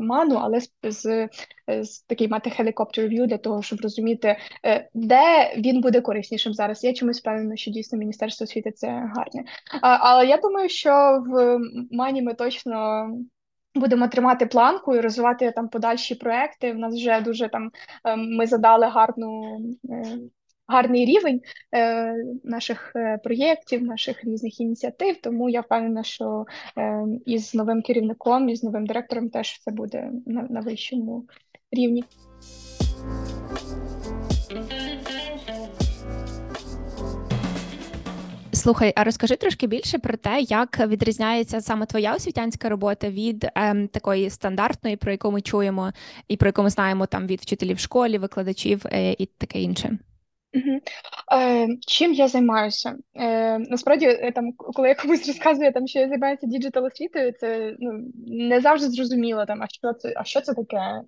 ману, 0.00 0.34
але 0.34 0.60
з, 0.60 0.72
з, 0.82 1.28
з 1.82 2.00
такий 2.00 2.28
мати 2.28 2.50
helicopter 2.50 3.08
view 3.08 3.26
для 3.26 3.38
того, 3.38 3.62
щоб 3.62 3.80
розуміти, 3.80 4.36
е, 4.66 4.88
де 4.94 5.54
він 5.56 5.80
буде 5.80 6.00
кориснішим 6.00 6.54
зараз. 6.54 6.84
Я 6.84 6.92
чомусь 6.92 7.20
впевнена, 7.20 7.56
що 7.56 7.70
дійсно 7.70 7.98
міністерство 7.98 8.44
освіти 8.44 8.70
це 8.70 8.88
гарне. 8.88 9.44
Але 9.82 10.26
я 10.26 10.36
думаю, 10.36 10.68
що 10.68 11.24
в 11.26 11.58
мані 11.90 12.22
ми 12.22 12.34
точно. 12.34 13.08
Будемо 13.74 14.08
тримати 14.08 14.46
планку 14.46 14.96
і 14.96 15.00
розвивати 15.00 15.50
там 15.50 15.68
подальші 15.68 16.14
проекти. 16.14 16.72
В 16.72 16.78
нас 16.78 16.94
вже 16.94 17.20
дуже 17.20 17.48
там 17.48 17.70
ми 18.16 18.46
задали 18.46 18.86
гарну 18.86 19.58
гарний 20.70 21.04
рівень 21.04 21.40
е, 21.74 22.14
наших 22.44 22.92
е, 22.96 23.18
проєктів, 23.24 23.82
наших 23.82 24.24
різних 24.24 24.60
ініціатив. 24.60 25.16
Тому 25.22 25.48
я 25.50 25.60
впевнена, 25.60 26.02
що 26.02 26.46
е, 26.78 27.04
із 27.26 27.54
новим 27.54 27.82
керівником, 27.82 28.48
і 28.48 28.56
з 28.56 28.62
новим 28.62 28.86
директором 28.86 29.30
теж 29.30 29.48
все 29.48 29.70
буде 29.70 30.10
на, 30.26 30.42
на 30.50 30.60
вищому 30.60 31.26
рівні. 31.72 32.04
Слухай, 38.52 38.92
а 38.96 39.04
розкажи 39.04 39.36
трошки 39.36 39.66
більше 39.66 39.98
про 39.98 40.16
те, 40.16 40.40
як 40.40 40.86
відрізняється 40.86 41.60
саме 41.60 41.86
твоя 41.86 42.14
освітянська 42.14 42.68
робота 42.68 43.10
від 43.10 43.46
ем, 43.54 43.88
такої 43.88 44.30
стандартної, 44.30 44.96
про 44.96 45.12
яку 45.12 45.30
ми 45.30 45.40
чуємо, 45.40 45.92
і 46.28 46.36
про 46.36 46.48
яку 46.48 46.62
ми 46.62 46.70
знаємо 46.70 47.06
там 47.06 47.26
від 47.26 47.40
вчителів 47.40 47.78
школі, 47.78 48.18
викладачів 48.18 48.82
е, 48.86 49.12
і 49.18 49.26
таке 49.26 49.60
інше. 49.60 49.98
Мгм. 50.52 50.80
Е, 51.32 51.68
чим 51.86 52.12
я 52.12 52.28
займаюся? 52.28 52.96
Е, 53.14 53.58
насправді, 53.58 54.06
е, 54.06 54.32
там, 54.32 54.52
коли 54.52 54.88
я 54.88 54.94
комусь 54.94 55.26
розказую, 55.28 55.72
там, 55.72 55.86
що 55.86 55.98
я 55.98 56.08
займаюся 56.08 56.46
digital 56.46 56.84
освітою, 56.84 57.32
це 57.32 57.76
ну, 57.78 58.12
не 58.26 58.60
завжди 58.60 58.88
зрозуміло, 58.88 59.46
там, 59.46 59.62
а 59.62 59.66
що 59.68 59.92
це, 59.92 60.12
а 60.16 60.24
що 60.24 60.40
це 60.40 60.54
таке, 60.54 60.76
е, 60.76 61.02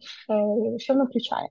що 0.79 0.93
воно 0.93 1.05
включає. 1.05 1.47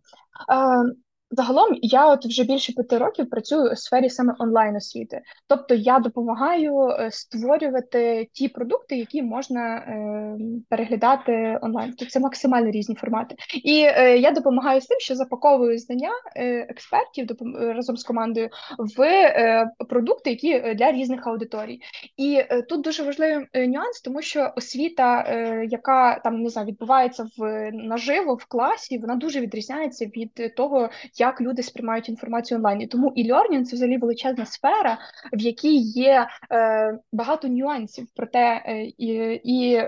Е, 0.50 0.96
Загалом 1.32 1.78
я 1.82 2.08
от 2.08 2.26
вже 2.26 2.44
більше 2.44 2.74
п'яти 2.74 2.98
років 2.98 3.30
працюю 3.30 3.72
у 3.72 3.76
сфері 3.76 4.10
саме 4.10 4.36
онлайн 4.40 4.76
освіти, 4.76 5.22
тобто 5.48 5.76
я 5.76 6.00
допомагаю 6.00 6.88
е, 6.88 7.12
створювати 7.12 8.30
ті 8.34 8.48
продукти, 8.48 8.98
які 8.98 9.24
можна 9.24 9.76
е, 9.76 10.38
переглядати 10.70 11.60
онлайн. 11.62 11.90
Тобто 11.90 12.12
це 12.12 12.20
максимально 12.20 12.72
різні 12.72 12.96
формати. 12.96 13.36
І 13.64 13.84
е, 13.88 14.18
я 14.18 14.32
допомагаю 14.32 14.82
з 14.82 14.86
тим, 14.86 15.00
що 15.00 15.16
запаковую 15.16 15.80
знання 15.80 16.12
е, 16.36 16.68
експертів 16.70 17.26
допом- 17.26 17.74
разом 17.74 17.98
з 17.98 18.04
командою 18.04 18.50
в 18.78 19.02
е, 19.02 19.72
продукти, 19.90 20.30
які 20.30 20.74
для 20.74 20.92
різних 20.92 21.28
аудиторій. 21.28 21.80
І 22.18 22.36
е, 22.36 22.62
тут 22.62 22.82
дуже 22.82 23.04
важливий 23.04 23.46
е, 23.54 23.68
нюанс, 23.68 24.02
тому 24.02 24.22
що 24.22 24.54
освіта, 24.56 25.26
е, 25.28 25.66
яка 25.70 26.20
там 26.20 26.42
не 26.42 26.50
знаю, 26.50 26.68
відбувається 26.68 27.28
в 27.38 27.72
наживо 27.72 28.36
в 28.36 28.46
класі, 28.46 28.98
вона 28.98 29.16
дуже 29.16 29.40
відрізняється 29.42 30.06
від 30.06 30.56
того 30.56 30.90
як 31.22 31.42
люди 31.42 31.64
сприймають 31.64 32.10
інформацію 32.10 32.58
онлайн. 32.58 32.82
І 32.82 32.88
Тому 32.88 33.14
і 33.16 33.32
learning– 33.32 33.64
це 33.66 33.76
взагалі 33.76 33.98
величезна 33.98 34.46
сфера, 34.46 34.98
в 35.34 35.40
якій 35.40 35.78
є 35.78 36.28
е, 36.52 37.00
багато 37.12 37.48
нюансів 37.48 38.08
про 38.16 38.28
те, 38.28 38.64
е, 38.66 38.84
і, 38.98 39.42
і 39.44 39.82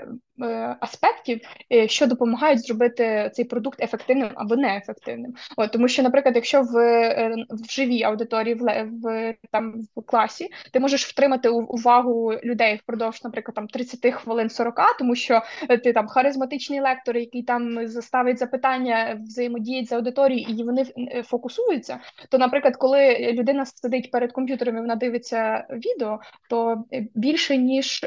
аспектів, 0.79 1.41
е, 1.73 1.87
що 1.87 2.07
допомагають 2.07 2.65
зробити 2.65 3.31
цей 3.33 3.45
продукт 3.45 3.83
ефективним 3.83 4.29
або 4.35 4.55
неефективним. 4.55 5.33
От 5.57 5.71
тому, 5.71 5.87
що, 5.87 6.03
наприклад, 6.03 6.35
якщо 6.35 6.61
в 6.61 6.77
е, 6.77 7.35
в 7.49 7.71
живій 7.71 8.03
аудиторії 8.03 8.55
в 8.55 8.83
в 9.03 9.35
там 9.51 9.73
в 9.95 10.01
класі 10.01 10.49
ти 10.71 10.79
можеш 10.79 11.05
втримати 11.05 11.49
увагу 11.49 12.33
людей 12.43 12.79
впродовж, 12.83 13.23
наприклад, 13.23 13.55
там 13.55 13.67
30 13.67 14.13
хвилин 14.13 14.49
40, 14.49 14.75
тому 14.99 15.15
що 15.15 15.41
ти 15.83 15.93
там 15.93 16.07
харизматичний 16.07 16.81
лектор, 16.81 17.17
який 17.17 17.43
там 17.43 17.87
заставить 17.87 18.39
запитання, 18.39 19.19
взаємодіють 19.27 19.89
з 19.89 19.91
аудиторією, 19.91 20.55
і 20.57 20.63
вони 20.63 20.85
хвилин 21.23 21.99
то, 22.29 22.37
наприклад, 22.37 22.75
коли 22.77 23.31
людина 23.33 23.65
сидить 23.65 24.11
перед 24.11 24.31
комп'ютером 24.31 24.77
і 24.77 24.81
вона 24.81 24.95
дивиться 24.95 25.67
відео, 25.69 26.19
то 26.49 26.83
більше 27.15 27.57
ніж 27.57 28.05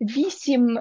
8 0.00 0.78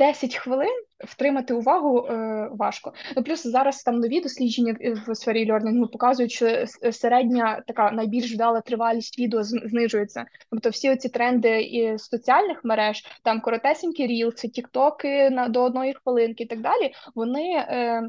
10 0.00 0.36
хвилин 0.36 0.82
втримати 1.04 1.54
увагу 1.54 1.98
е, 1.98 2.48
важко. 2.52 2.92
Ну 3.16 3.22
плюс 3.22 3.46
зараз 3.46 3.82
там 3.82 4.00
нові 4.00 4.20
дослідження 4.20 4.76
в 5.06 5.14
сфері 5.14 5.50
льорнингу 5.52 5.86
показують, 5.86 6.32
що 6.32 6.64
середня 6.92 7.62
така 7.66 7.90
найбільш 7.90 8.34
вдала 8.34 8.60
тривалість 8.60 9.18
відео 9.18 9.42
знижується. 9.42 10.24
Тобто 10.50 10.70
всі 10.70 10.90
оці 10.90 11.08
тренди 11.08 11.60
і 11.62 11.98
соціальних 11.98 12.64
мереж, 12.64 13.04
там 13.22 13.40
коротесенькі 13.40 14.06
рілси, 14.06 14.48
тіктоки 14.48 15.30
на 15.30 15.48
до 15.48 15.62
одної 15.62 15.94
хвилинки 15.94 16.44
і 16.44 16.46
так 16.46 16.60
далі. 16.60 16.92
Вони 17.14 17.50
е, 17.52 18.02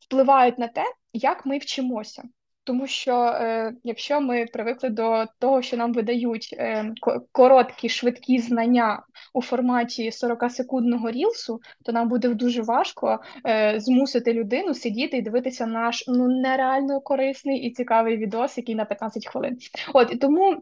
впливають 0.00 0.58
на 0.58 0.68
те, 0.68 0.84
як 1.12 1.46
ми 1.46 1.58
вчимося. 1.58 2.22
Тому 2.68 2.86
що 2.86 3.14
е, 3.14 3.72
якщо 3.84 4.20
ми 4.20 4.46
привикли 4.52 4.90
до 4.90 5.24
того, 5.38 5.62
що 5.62 5.76
нам 5.76 5.92
видають 5.92 6.54
е, 6.58 6.92
короткі, 7.32 7.88
швидкі 7.88 8.38
знання 8.38 9.02
у 9.32 9.42
форматі 9.42 10.10
40-секундного 10.10 11.10
рілсу, 11.10 11.60
то 11.84 11.92
нам 11.92 12.08
буде 12.08 12.28
дуже 12.28 12.62
важко 12.62 13.20
е, 13.46 13.74
змусити 13.80 14.32
людину 14.32 14.74
сидіти 14.74 15.16
і 15.16 15.22
дивитися 15.22 15.66
наш 15.66 16.04
ну 16.08 16.28
нереально 16.28 17.00
корисний 17.00 17.58
і 17.60 17.72
цікавий 17.72 18.16
відос, 18.16 18.58
який 18.58 18.74
на 18.74 18.84
15 18.84 19.26
хвилин. 19.26 19.56
От 19.94 20.12
і 20.12 20.16
тому. 20.16 20.56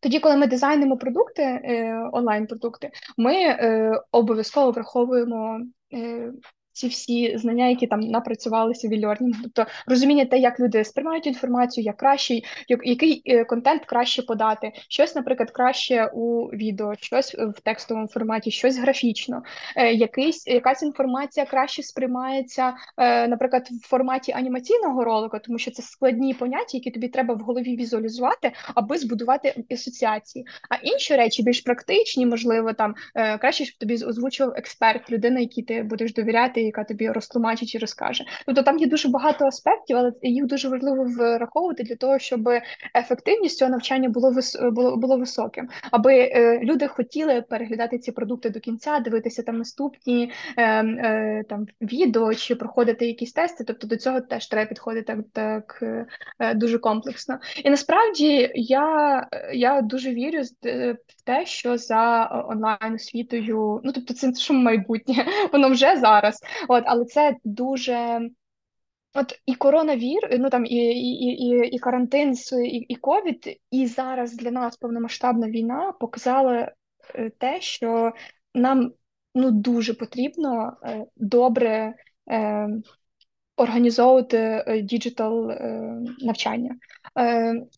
Тоді, 0.00 0.20
коли 0.20 0.36
ми 0.36 0.46
дизайнимо 0.46 0.96
продукти, 0.96 1.42
е, 1.42 1.94
онлайн-продукти, 2.12 2.90
ми 3.16 3.34
е, 3.34 3.92
обов'язково 4.12 4.70
враховуємо 4.70 5.60
е, 5.94 6.32
ці 6.74 6.88
всі 6.88 7.38
знання, 7.38 7.66
які 7.68 7.86
там 7.86 8.00
напрацювалися 8.00 8.88
в 8.88 8.92
e-learning. 8.92 9.32
тобто 9.42 9.66
розуміння 9.86 10.24
те, 10.24 10.38
як 10.38 10.60
люди 10.60 10.84
сприймають 10.84 11.26
інформацію, 11.26 11.84
як 11.84 11.96
краще, 11.96 12.34
як, 12.68 12.80
який 12.86 13.22
е, 13.26 13.44
контент 13.44 13.84
краще 13.84 14.22
подати, 14.22 14.72
щось, 14.88 15.14
наприклад, 15.14 15.50
краще 15.50 16.10
у 16.14 16.46
відео, 16.46 16.94
щось 17.00 17.34
в 17.34 17.60
текстовому 17.64 18.08
форматі, 18.08 18.50
щось 18.50 18.78
графічно, 18.78 19.42
е, 19.76 19.92
якийсь 19.92 20.46
якась 20.46 20.82
інформація 20.82 21.46
краще 21.46 21.82
сприймається, 21.82 22.74
е, 22.96 23.28
наприклад, 23.28 23.68
в 23.70 23.86
форматі 23.88 24.32
анімаційного 24.32 25.04
ролика, 25.04 25.38
тому 25.38 25.58
що 25.58 25.70
це 25.70 25.82
складні 25.82 26.34
поняття, 26.34 26.70
які 26.72 26.90
тобі 26.90 27.08
треба 27.08 27.34
в 27.34 27.38
голові 27.38 27.76
візуалізувати, 27.76 28.52
аби 28.74 28.98
збудувати 28.98 29.64
асоціації. 29.72 30.46
А 30.70 30.74
інші 30.74 31.16
речі 31.16 31.42
більш 31.42 31.60
практичні, 31.60 32.26
можливо, 32.26 32.72
там 32.72 32.94
краще, 33.40 33.64
щоб 33.64 33.78
тобі 33.78 33.94
озвучував 34.04 34.54
експерт, 34.56 35.10
людина, 35.10 35.40
якій 35.40 35.62
ти 35.62 35.82
будеш 35.82 36.14
довіряти 36.14 36.63
яка 36.64 36.84
тобі 36.84 37.10
розтлумачить 37.10 37.74
і 37.74 37.78
розкаже. 37.78 38.24
Тобто 38.46 38.62
там 38.62 38.78
є 38.78 38.86
дуже 38.86 39.08
багато 39.08 39.44
аспектів, 39.44 39.96
але 39.96 40.12
їх 40.22 40.46
дуже 40.46 40.68
важливо 40.68 41.04
враховувати 41.04 41.82
для 41.82 41.96
того, 41.96 42.18
щоб 42.18 42.48
ефективність 42.94 43.58
цього 43.58 43.70
навчання 43.70 44.08
було 44.08 44.30
вис... 44.30 44.58
було, 44.72 44.96
було 44.96 45.16
високим, 45.16 45.68
аби 45.90 46.14
е, 46.14 46.60
люди 46.62 46.88
хотіли 46.88 47.42
переглядати 47.42 47.98
ці 47.98 48.12
продукти 48.12 48.50
до 48.50 48.60
кінця, 48.60 48.98
дивитися 48.98 49.42
там 49.42 49.58
наступні 49.58 50.32
е, 50.56 50.84
е, 50.84 51.44
там 51.48 51.66
відео 51.80 52.34
чи 52.34 52.54
проходити 52.54 53.06
якісь 53.06 53.32
тести. 53.32 53.64
Тобто 53.64 53.86
до 53.86 53.96
цього 53.96 54.20
теж 54.20 54.48
треба 54.48 54.68
підходити 54.68 55.22
так 55.32 55.64
так 55.64 56.06
е, 56.38 56.54
дуже 56.54 56.78
комплексно. 56.78 57.38
І 57.64 57.70
насправді 57.70 58.50
я 58.54 59.26
я 59.52 59.82
дуже 59.82 60.10
вірю 60.10 60.42
в 61.06 61.22
те, 61.24 61.46
що 61.46 61.78
за 61.78 62.30
онлайн 62.48 62.94
освітою, 62.94 63.80
ну 63.84 63.92
тобто 63.92 64.14
це 64.14 64.34
що 64.34 64.54
майбутнє, 64.54 65.26
воно 65.52 65.68
вже 65.68 65.96
зараз. 65.96 66.40
От, 66.68 66.84
але 66.86 67.04
це 67.04 67.36
дуже. 67.44 68.20
От 69.16 69.42
і 69.46 69.54
коронавір, 69.54 70.38
ну 70.38 70.50
там 70.50 70.66
і 70.66 70.76
і, 70.76 71.46
і, 71.46 71.68
і 71.68 71.78
карантин, 71.78 72.34
і 72.64 72.76
і 72.76 72.94
ковід, 72.94 73.60
і 73.70 73.86
зараз 73.86 74.36
для 74.36 74.50
нас 74.50 74.76
повномасштабна 74.76 75.50
війна 75.50 75.92
показала 76.00 76.72
е, 77.14 77.30
те, 77.38 77.60
що 77.60 78.12
нам 78.54 78.92
ну 79.34 79.50
дуже 79.50 79.94
потрібно 79.94 80.76
е, 80.82 81.04
добре 81.16 81.94
е, 82.30 82.68
організовувати 83.56 84.64
digital 84.84 85.50
навчання. 86.18 86.76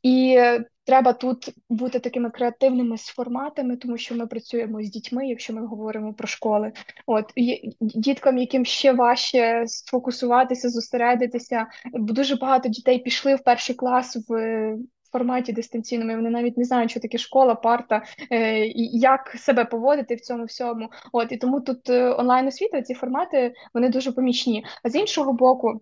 І 0.02 0.38
треба 0.86 1.12
тут 1.12 1.54
бути 1.68 2.00
такими 2.00 2.30
креативними 2.30 2.98
з 2.98 3.06
форматами, 3.06 3.76
тому 3.76 3.96
що 3.96 4.14
ми 4.14 4.26
працюємо 4.26 4.82
з 4.82 4.90
дітьми, 4.90 5.28
якщо 5.28 5.52
ми 5.52 5.66
говоримо 5.66 6.14
про 6.14 6.28
школи. 6.28 6.72
От 7.06 7.32
діткам, 7.80 8.38
яким 8.38 8.64
ще 8.64 8.92
важче 8.92 9.64
сфокусуватися, 9.66 10.68
зосередитися, 10.68 11.66
дуже 11.94 12.36
багато 12.36 12.68
дітей 12.68 12.98
пішли 12.98 13.34
в 13.34 13.44
перший 13.44 13.74
клас 13.74 14.18
в. 14.28 14.76
Форматі 15.12 15.52
дистанційному, 15.52 16.16
вони 16.16 16.30
навіть 16.30 16.56
не 16.56 16.64
знають, 16.64 16.90
що 16.90 17.00
таке 17.00 17.18
школа, 17.18 17.54
парта, 17.54 18.02
е, 18.30 18.66
як 18.92 19.34
себе 19.38 19.64
поводити 19.64 20.14
в 20.14 20.20
цьому 20.20 20.44
всьому. 20.44 20.88
От 21.12 21.32
і 21.32 21.36
тому 21.36 21.60
тут 21.60 21.90
е, 21.90 22.10
онлайн 22.10 22.46
освіта, 22.46 22.82
ці 22.82 22.94
формати 22.94 23.54
вони 23.74 23.88
дуже 23.88 24.12
помічні. 24.12 24.64
А 24.82 24.90
з 24.90 24.94
іншого 24.94 25.32
боку, 25.32 25.80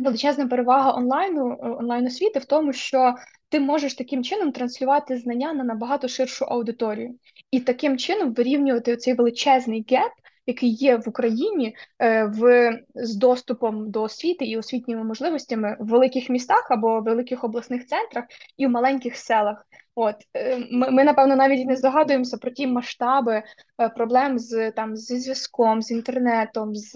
величезна 0.00 0.46
перевага 0.46 0.94
онлайну 0.94 1.52
е, 1.52 1.68
онлайн 1.68 2.06
освіти 2.06 2.38
в 2.38 2.44
тому, 2.44 2.72
що 2.72 3.14
ти 3.48 3.60
можеш 3.60 3.94
таким 3.94 4.24
чином 4.24 4.52
транслювати 4.52 5.16
знання 5.16 5.52
на 5.52 5.64
набагато 5.64 6.08
ширшу 6.08 6.44
аудиторію, 6.44 7.14
і 7.50 7.60
таким 7.60 7.98
чином 7.98 8.34
вирівнювати 8.34 8.96
цей 8.96 9.14
величезний 9.14 9.86
геп, 9.90 10.12
який 10.46 10.70
є 10.70 10.96
в 10.96 11.08
Україні 11.08 11.76
е, 11.98 12.24
в 12.24 12.72
з 12.94 13.16
доступом 13.16 13.90
до 13.90 14.02
освіти 14.02 14.44
і 14.44 14.56
освітніми 14.56 15.04
можливостями 15.04 15.76
в 15.80 15.86
великих 15.86 16.30
містах 16.30 16.70
або 16.70 17.00
великих 17.00 17.44
обласних 17.44 17.86
центрах 17.86 18.24
і 18.56 18.66
в 18.66 18.70
маленьких 18.70 19.16
селах. 19.16 19.66
От 19.94 20.16
е, 20.36 20.58
ми, 20.70 20.90
ми 20.90 21.04
напевно 21.04 21.36
навіть 21.36 21.66
не 21.66 21.76
здогадуємося 21.76 22.36
про 22.36 22.50
ті 22.50 22.66
масштаби 22.66 23.42
е, 23.78 23.88
проблем 23.88 24.38
з 24.38 24.70
там 24.70 24.96
зі 24.96 25.18
зв'язком, 25.18 25.82
з 25.82 25.90
інтернетом, 25.90 26.74
з 26.74 26.94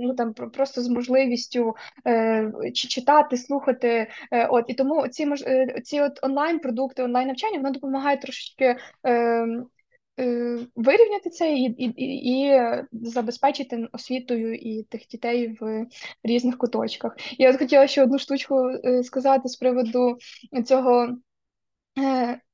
ну 0.00 0.14
там 0.14 0.34
просто 0.34 0.82
з 0.82 0.88
можливістю 0.88 1.74
чи 2.74 2.88
читати, 2.88 3.36
слухати. 3.36 4.10
От 4.50 4.64
і 4.68 4.74
тому 4.74 5.08
ці 5.08 5.26
ці 5.84 6.00
от 6.00 6.18
онлайн 6.22 6.58
продукти, 6.58 7.02
онлайн 7.02 7.26
навчання 7.26 7.58
воно 7.58 7.70
допомагає 7.70 8.16
трошечки 8.16 8.76
Е, 10.20 10.58
вирівняти 10.76 11.30
це 11.30 11.52
і 11.52 11.62
і, 11.62 11.94
і 12.38 12.60
забезпечити 12.92 13.88
освітою 13.92 14.54
і 14.54 14.82
тих 14.82 15.06
дітей 15.06 15.56
в 15.60 15.86
різних 16.24 16.58
куточках. 16.58 17.16
Я 17.38 17.50
от 17.50 17.58
хотіла 17.58 17.86
ще 17.86 18.02
одну 18.02 18.18
штучку 18.18 18.68
е, 18.68 19.02
сказати 19.02 19.48
з 19.48 19.56
приводу 19.56 20.18
цього 20.64 21.08
Е, 21.08 21.14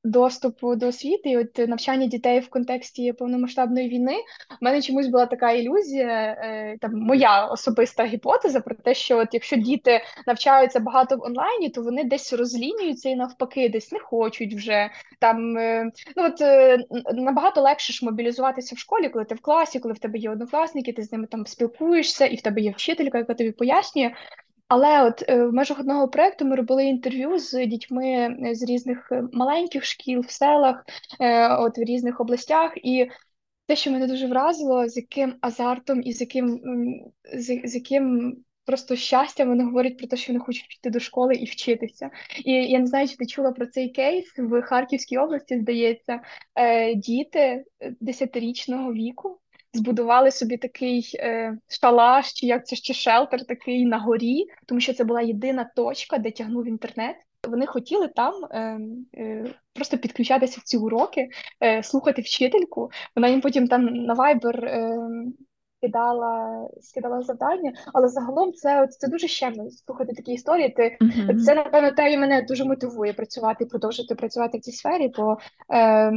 доступу 0.03 0.75
до 0.75 0.87
освіти, 0.87 1.29
і 1.29 1.37
от 1.37 1.57
навчання 1.57 2.07
дітей 2.07 2.39
в 2.39 2.49
контексті 2.49 3.13
повномасштабної 3.13 3.89
війни, 3.89 4.15
У 4.61 4.65
мене 4.65 4.81
чомусь 4.81 5.07
була 5.07 5.25
така 5.25 5.51
ілюзія, 5.51 6.37
е, 6.39 6.77
там 6.81 6.91
моя 6.95 7.45
особиста 7.45 8.05
гіпотеза 8.05 8.59
про 8.59 8.75
те, 8.75 8.93
що 8.93 9.17
от 9.17 9.27
якщо 9.31 9.55
діти 9.55 10.01
навчаються 10.27 10.79
багато 10.79 11.17
в 11.17 11.21
онлайні, 11.21 11.69
то 11.69 11.81
вони 11.81 12.03
десь 12.03 12.33
розлінюються 12.33 13.09
і 13.09 13.15
навпаки, 13.15 13.69
десь 13.69 13.91
не 13.91 13.99
хочуть 13.99 14.53
вже 14.53 14.89
там. 15.19 15.57
Е, 15.57 15.91
ну 16.15 16.25
от 16.25 16.41
набагато 17.13 17.61
легше 17.61 17.93
ж 17.93 18.05
мобілізуватися 18.05 18.75
в 18.75 18.77
школі, 18.77 19.09
коли 19.09 19.25
ти 19.25 19.35
в 19.35 19.41
класі, 19.41 19.79
коли 19.79 19.93
в 19.93 19.99
тебе 19.99 20.17
є 20.19 20.31
однокласники, 20.31 20.93
ти 20.93 21.03
з 21.03 21.11
ними 21.11 21.27
там 21.27 21.45
спілкуєшся, 21.45 22.25
і 22.25 22.35
в 22.35 22.41
тебе 22.41 22.61
є 22.61 22.71
вчителька, 22.71 23.17
яка 23.17 23.33
тобі 23.33 23.51
пояснює. 23.51 24.11
Але 24.67 25.03
от 25.03 25.23
е, 25.29 25.45
в 25.45 25.53
межах 25.53 25.79
одного 25.79 26.07
проєкту 26.07 26.45
ми 26.45 26.55
робили 26.55 26.85
інтерв'ю 26.85 27.39
з 27.39 27.65
дітьми 27.65 28.05
е, 28.05 28.55
з 28.55 28.63
різних 28.63 29.11
е, 29.11 29.23
маленьких 29.33 29.85
шкіл 29.85 30.19
в 30.19 30.31
селах, 30.31 30.85
от 31.59 31.77
в 31.77 31.81
різних 31.81 32.21
областях, 32.21 32.73
і 32.75 33.09
те, 33.67 33.75
що 33.75 33.91
мене 33.91 34.07
дуже 34.07 34.27
вразило, 34.27 34.89
з 34.89 34.97
яким 34.97 35.35
азартом 35.41 36.01
і 36.01 36.13
з 36.13 36.21
яким 36.21 36.61
з, 37.33 37.61
з 37.63 37.75
яким 37.75 38.35
просто 38.65 38.95
щастям 38.95 39.49
вони 39.49 39.63
говорять 39.63 39.97
про 39.97 40.07
те, 40.07 40.17
що 40.17 40.33
вони 40.33 40.45
хочуть 40.45 40.67
піти 40.67 40.89
до 40.89 40.99
школи 40.99 41.35
і 41.35 41.45
вчитися. 41.45 42.09
І 42.45 42.51
я 42.51 42.79
не 42.79 42.85
знаю, 42.85 43.07
чи 43.07 43.15
ти 43.15 43.25
чула 43.25 43.51
про 43.51 43.65
цей 43.65 43.89
кейс 43.89 44.33
в 44.37 44.61
Харківській 44.61 45.17
області, 45.17 45.59
здається, 45.59 46.19
діти 46.95 47.63
десятирічного 47.99 48.93
віку 48.93 49.39
збудували 49.73 50.31
собі 50.31 50.57
такий 50.57 51.11
е, 51.19 51.57
шалаш, 51.81 52.33
чи 52.33 52.45
як 52.45 52.67
це 52.67 52.75
ще 52.75 52.93
шелтер, 52.93 53.45
такий 53.45 53.85
на 53.85 53.99
горі, 53.99 54.45
тому 54.65 54.81
що 54.81 54.93
це 54.93 55.03
була 55.03 55.21
єдина 55.21 55.71
точка, 55.75 56.17
де 56.17 56.31
тягнув 56.31 56.67
інтернет. 56.67 57.15
Вони 57.47 57.65
хотіли 57.65 58.07
там 58.07 58.33
е, 58.51 58.79
е, 59.17 59.45
просто 59.73 59.97
підключатися 59.97 60.59
в 60.59 60.63
ці 60.63 60.77
уроки, 60.77 61.29
е, 61.63 61.83
слухати 61.83 62.21
вчительку. 62.21 62.91
Вона 63.15 63.27
їм 63.27 63.41
потім 63.41 63.67
там 63.67 63.85
на 63.85 64.15
Viber 64.15 64.65
е, 64.65 64.97
скидала 65.83 66.67
скидала 66.81 67.21
завдання, 67.21 67.73
але 67.93 68.07
загалом 68.07 68.53
це 68.53 68.87
це 68.87 69.07
дуже 69.07 69.27
щемно 69.27 69.71
слухати 69.71 70.13
такі 70.13 70.31
історії. 70.31 70.69
Ти 70.69 70.97
mm-hmm. 71.01 71.39
це 71.39 71.55
напевно 71.55 71.91
те 71.91 72.13
і 72.13 72.17
мене 72.17 72.41
дуже 72.41 72.65
мотивує 72.65 73.13
працювати 73.13 73.63
і 73.63 73.67
продовжити 73.67 74.15
працювати 74.15 74.57
в 74.57 74.61
цій 74.61 74.71
сфері, 74.71 75.11
бо 75.17 75.37
е, 75.73 76.11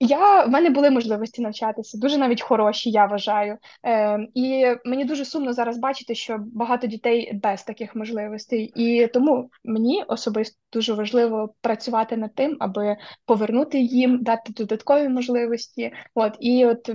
я 0.00 0.44
в 0.44 0.48
мене 0.48 0.70
були 0.70 0.90
можливості 0.90 1.42
навчатися, 1.42 1.98
дуже 1.98 2.18
навіть 2.18 2.42
хороші, 2.42 2.90
я 2.90 3.06
вважаю. 3.06 3.58
Е, 3.86 4.18
І 4.34 4.66
мені 4.84 5.04
дуже 5.04 5.24
сумно 5.24 5.52
зараз 5.52 5.78
бачити, 5.78 6.14
що 6.14 6.38
багато 6.40 6.86
дітей 6.86 7.32
без 7.42 7.62
таких 7.62 7.96
можливостей. 7.96 8.72
І 8.76 9.06
тому 9.06 9.50
мені 9.64 10.04
особисто 10.08 10.56
дуже 10.72 10.92
важливо 10.92 11.54
працювати 11.60 12.16
над 12.16 12.34
тим, 12.34 12.56
аби 12.60 12.96
повернути 13.26 13.78
їм, 13.78 14.22
дати 14.22 14.52
додаткові 14.52 15.08
можливості. 15.08 15.92
От 16.14 16.36
і 16.40 16.66
от 16.66 16.90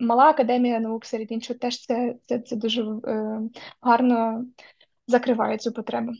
мала 0.00 0.24
академія 0.24 0.80
наук 0.80 1.04
серед 1.04 1.32
іншого 1.32 1.58
теж 1.58 1.86
це 1.86 2.14
це, 2.26 2.38
це 2.38 2.56
дуже 2.56 2.82
е, 2.82 3.40
гарно 3.80 4.44
закриває 5.06 5.58
цю 5.58 5.72
потребу. 5.72 6.12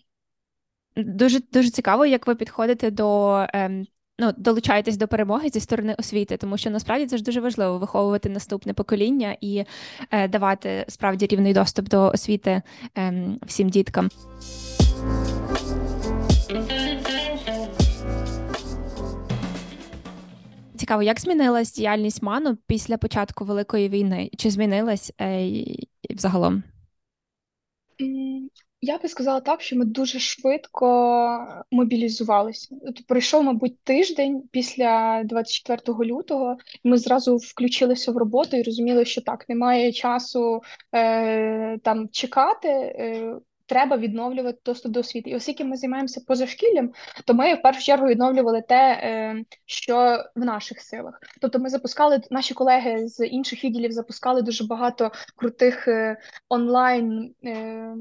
Дуже 0.96 1.40
дуже 1.52 1.70
цікаво, 1.70 2.06
як 2.06 2.26
ви 2.26 2.34
підходите 2.34 2.90
до 2.90 3.36
ем, 3.52 3.86
ну, 4.18 4.32
долучаєтесь 4.36 4.96
до 4.96 5.08
перемоги 5.08 5.48
зі 5.48 5.60
сторони 5.60 5.94
освіти, 5.98 6.36
тому 6.36 6.56
що 6.56 6.70
насправді 6.70 7.06
це 7.06 7.16
ж 7.16 7.22
дуже 7.24 7.40
важливо 7.40 7.78
виховувати 7.78 8.28
наступне 8.28 8.72
покоління 8.72 9.36
і 9.40 9.64
е, 10.10 10.28
давати 10.28 10.84
справді 10.88 11.26
рівний 11.26 11.54
доступ 11.54 11.88
до 11.88 12.10
освіти 12.14 12.62
е, 12.98 13.28
всім 13.46 13.68
діткам. 13.68 14.10
Цікаво, 20.76 21.02
як 21.02 21.20
змінилась 21.20 21.74
діяльність 21.74 22.22
ману 22.22 22.56
після 22.66 22.98
початку 22.98 23.44
великої 23.44 23.88
війни? 23.88 24.30
Чи 24.36 24.50
змінилась 24.50 25.12
е, 25.20 25.50
взагалом? 26.10 26.62
Я 28.80 28.98
би 28.98 29.08
сказала 29.08 29.40
так, 29.40 29.62
що 29.62 29.76
ми 29.76 29.84
дуже 29.84 30.18
швидко 30.18 30.86
мобілізувалися. 31.70 32.76
От 32.82 33.06
пройшов, 33.06 33.44
мабуть, 33.44 33.80
тиждень 33.80 34.42
після 34.50 35.22
24 35.24 35.98
лютого, 35.98 36.56
ми 36.84 36.98
зразу 36.98 37.36
включилися 37.36 38.12
в 38.12 38.16
роботу 38.16 38.56
і 38.56 38.62
розуміли, 38.62 39.04
що 39.04 39.20
так, 39.20 39.48
немає 39.48 39.92
часу 39.92 40.62
е, 40.94 41.78
там 41.78 42.08
чекати. 42.08 42.68
Е, 42.68 43.34
Треба 43.66 43.96
відновлювати 43.96 44.58
доступ 44.64 44.92
до 44.92 45.00
освіти. 45.00 45.30
І 45.30 45.36
оскільки 45.36 45.64
ми 45.64 45.76
займаємося 45.76 46.20
позашкіллям, 46.26 46.92
то 47.24 47.34
ми 47.34 47.54
в 47.54 47.62
першу 47.62 47.82
чергу 47.82 48.06
відновлювали 48.06 48.62
те, 48.62 49.00
е, 49.02 49.44
що 49.66 50.24
в 50.36 50.44
наших 50.44 50.80
силах. 50.80 51.20
Тобто, 51.40 51.58
ми 51.58 51.68
запускали 51.68 52.20
наші 52.30 52.54
колеги 52.54 53.08
з 53.08 53.26
інших 53.26 53.64
відділів, 53.64 53.92
запускали 53.92 54.42
дуже 54.42 54.64
багато 54.64 55.12
крутих 55.36 55.88
е, 55.88 56.16
онлайн 56.48 57.34
е, 57.44 57.94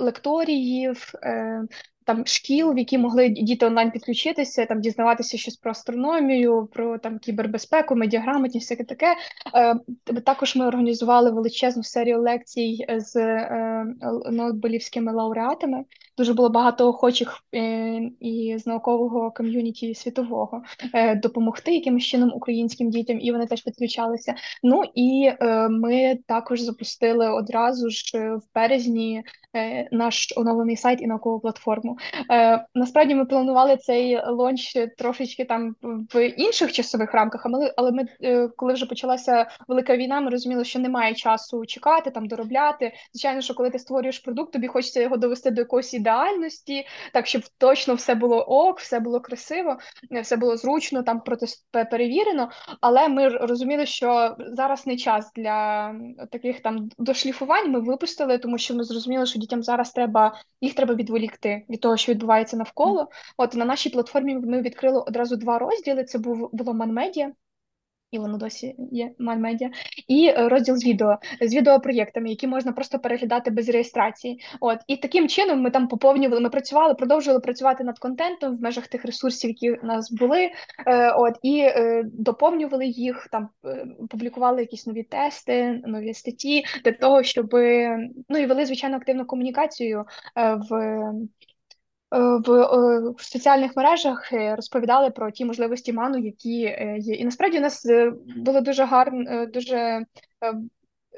лекторіїв, 0.00 1.12
е, 1.22 1.62
там 2.04 2.26
шкіл, 2.26 2.72
в 2.72 2.78
які 2.78 2.98
могли 2.98 3.28
діти 3.28 3.66
онлайн 3.66 3.90
підключитися, 3.90 4.66
там 4.66 4.80
дізнаватися 4.80 5.38
щось 5.38 5.56
про 5.56 5.70
астрономію, 5.70 6.68
про 6.72 6.98
там 6.98 7.18
кібербезпеку, 7.18 7.96
медіаграмотність, 7.96 8.66
всяке 8.66 8.84
таке. 8.84 9.14
Е, 9.54 9.74
також 10.20 10.56
ми 10.56 10.66
організували 10.66 11.30
величезну 11.30 11.82
серію 11.82 12.20
лекцій 12.20 12.86
з 12.98 13.16
е, 13.16 13.84
Нобелівськими 14.30 15.12
лауреатами. 15.12 15.84
Дуже 16.20 16.34
було 16.34 16.48
багато 16.48 16.88
охочих 16.88 17.38
і 18.20 18.56
з 18.58 18.66
наукового 18.66 19.30
ком'юніті 19.30 19.94
світового 19.94 20.62
допомогти 21.16 21.74
якимось 21.74 22.04
чином 22.04 22.32
українським 22.34 22.90
дітям, 22.90 23.20
і 23.20 23.32
вони 23.32 23.46
теж 23.46 23.62
підключалися. 23.62 24.34
Ну 24.62 24.82
і 24.94 25.32
ми 25.70 26.18
також 26.26 26.60
запустили 26.60 27.30
одразу 27.30 27.90
ж 27.90 28.34
в 28.34 28.42
березні 28.54 29.22
наш 29.92 30.32
оновлений 30.36 30.76
сайт 30.76 31.02
і 31.02 31.06
наукову 31.06 31.40
платформу. 31.40 31.96
Насправді 32.74 33.14
ми 33.14 33.24
планували 33.24 33.76
цей 33.76 34.20
лонч 34.26 34.76
трошечки 34.98 35.44
там 35.44 35.74
в 36.14 36.28
інших 36.28 36.72
часових 36.72 37.14
рамках, 37.14 37.46
але 37.76 37.92
ми, 37.92 38.04
коли 38.56 38.72
вже 38.72 38.86
почалася 38.86 39.46
велика 39.68 39.96
війна, 39.96 40.20
ми 40.20 40.30
розуміли, 40.30 40.64
що 40.64 40.78
немає 40.78 41.14
часу 41.14 41.66
чекати, 41.66 42.10
там 42.10 42.26
доробляти. 42.26 42.92
Звичайно, 43.12 43.40
що 43.40 43.54
коли 43.54 43.70
ти 43.70 43.78
створюєш 43.78 44.18
продукт, 44.18 44.52
тобі 44.52 44.66
хочеться 44.66 45.02
його 45.02 45.16
довести 45.16 45.50
до 45.50 45.60
якоїсь 45.60 45.94
ідеальності, 46.10 46.86
так 47.12 47.26
щоб 47.26 47.42
точно 47.58 47.94
все 47.94 48.14
було 48.14 48.36
ок, 48.36 48.78
все 48.78 49.00
було 49.00 49.20
красиво, 49.20 49.78
все 50.22 50.36
було 50.36 50.56
зручно, 50.56 51.02
там 51.02 51.22
перевірено. 51.72 52.50
Але 52.80 53.08
ми 53.08 53.28
розуміли, 53.28 53.86
що 53.86 54.36
зараз 54.38 54.86
не 54.86 54.96
час 54.96 55.30
для 55.36 55.94
таких 56.32 56.60
там 56.60 56.88
дошліфувань. 56.98 57.70
Ми 57.70 57.80
випустили, 57.80 58.38
тому 58.38 58.58
що 58.58 58.74
ми 58.74 58.84
зрозуміли, 58.84 59.26
що 59.26 59.38
дітям 59.38 59.62
зараз 59.62 59.90
треба 59.90 60.34
їх 60.60 60.74
треба 60.74 60.94
відволікти 60.94 61.66
від 61.70 61.80
того, 61.80 61.96
що 61.96 62.12
відбувається 62.12 62.56
навколо. 62.56 63.08
От 63.36 63.54
на 63.54 63.64
нашій 63.64 63.90
платформі 63.90 64.34
ми 64.34 64.62
відкрили 64.62 65.00
одразу 65.00 65.36
два 65.36 65.58
розділи. 65.58 66.04
Це 66.04 66.18
був 66.18 66.50
було 66.52 66.74
манмедіа 66.74 67.32
і 68.10 68.18
воно 68.18 68.38
досі 68.38 68.74
є 68.92 69.10
Манмедіа, 69.18 69.70
і 70.08 70.26
е, 70.26 70.48
розділ 70.48 70.76
з 70.76 70.84
відео 70.84 71.18
з 71.40 71.54
відеопроєктами, 71.54 72.28
які 72.28 72.46
можна 72.46 72.72
просто 72.72 72.98
переглядати 72.98 73.50
без 73.50 73.68
реєстрації. 73.68 74.40
От 74.60 74.78
і 74.86 74.96
таким 74.96 75.28
чином 75.28 75.60
ми 75.60 75.70
там 75.70 75.88
поповнювали. 75.88 76.40
Ми 76.40 76.50
працювали, 76.50 76.94
продовжували 76.94 77.40
працювати 77.40 77.84
над 77.84 77.98
контентом 77.98 78.56
в 78.56 78.60
межах 78.60 78.86
тих 78.86 79.04
ресурсів, 79.04 79.50
які 79.50 79.70
в 79.70 79.84
нас 79.84 80.12
були. 80.12 80.50
Е, 80.86 81.12
От 81.12 81.34
і 81.42 81.60
е, 81.60 82.02
доповнювали 82.04 82.86
їх, 82.86 83.28
там 83.32 83.48
е, 83.64 83.86
публікували 84.10 84.60
якісь 84.60 84.86
нові 84.86 85.02
тести, 85.02 85.82
нові 85.86 86.14
статті 86.14 86.64
для 86.84 86.92
того, 86.92 87.22
щоб 87.22 87.48
ну 88.28 88.38
і 88.38 88.46
вели 88.46 88.66
звичайно 88.66 88.96
активну 88.96 89.24
комунікацію 89.24 90.04
е, 90.36 90.54
в. 90.70 91.12
Е, 92.12 92.18
в, 92.18 92.50
е, 92.50 93.10
в 93.16 93.22
соціальних 93.22 93.76
мережах 93.76 94.32
е, 94.32 94.56
розповідали 94.56 95.10
про 95.10 95.30
ті 95.30 95.44
можливості 95.44 95.92
ману, 95.92 96.18
які 96.18 96.58
є. 96.98 97.16
І 97.18 97.24
насправді 97.24 97.58
у 97.58 97.60
нас 97.60 97.86
було 98.36 98.60
дуже 98.60 98.84
гарно, 98.84 99.46
дуже 99.46 100.04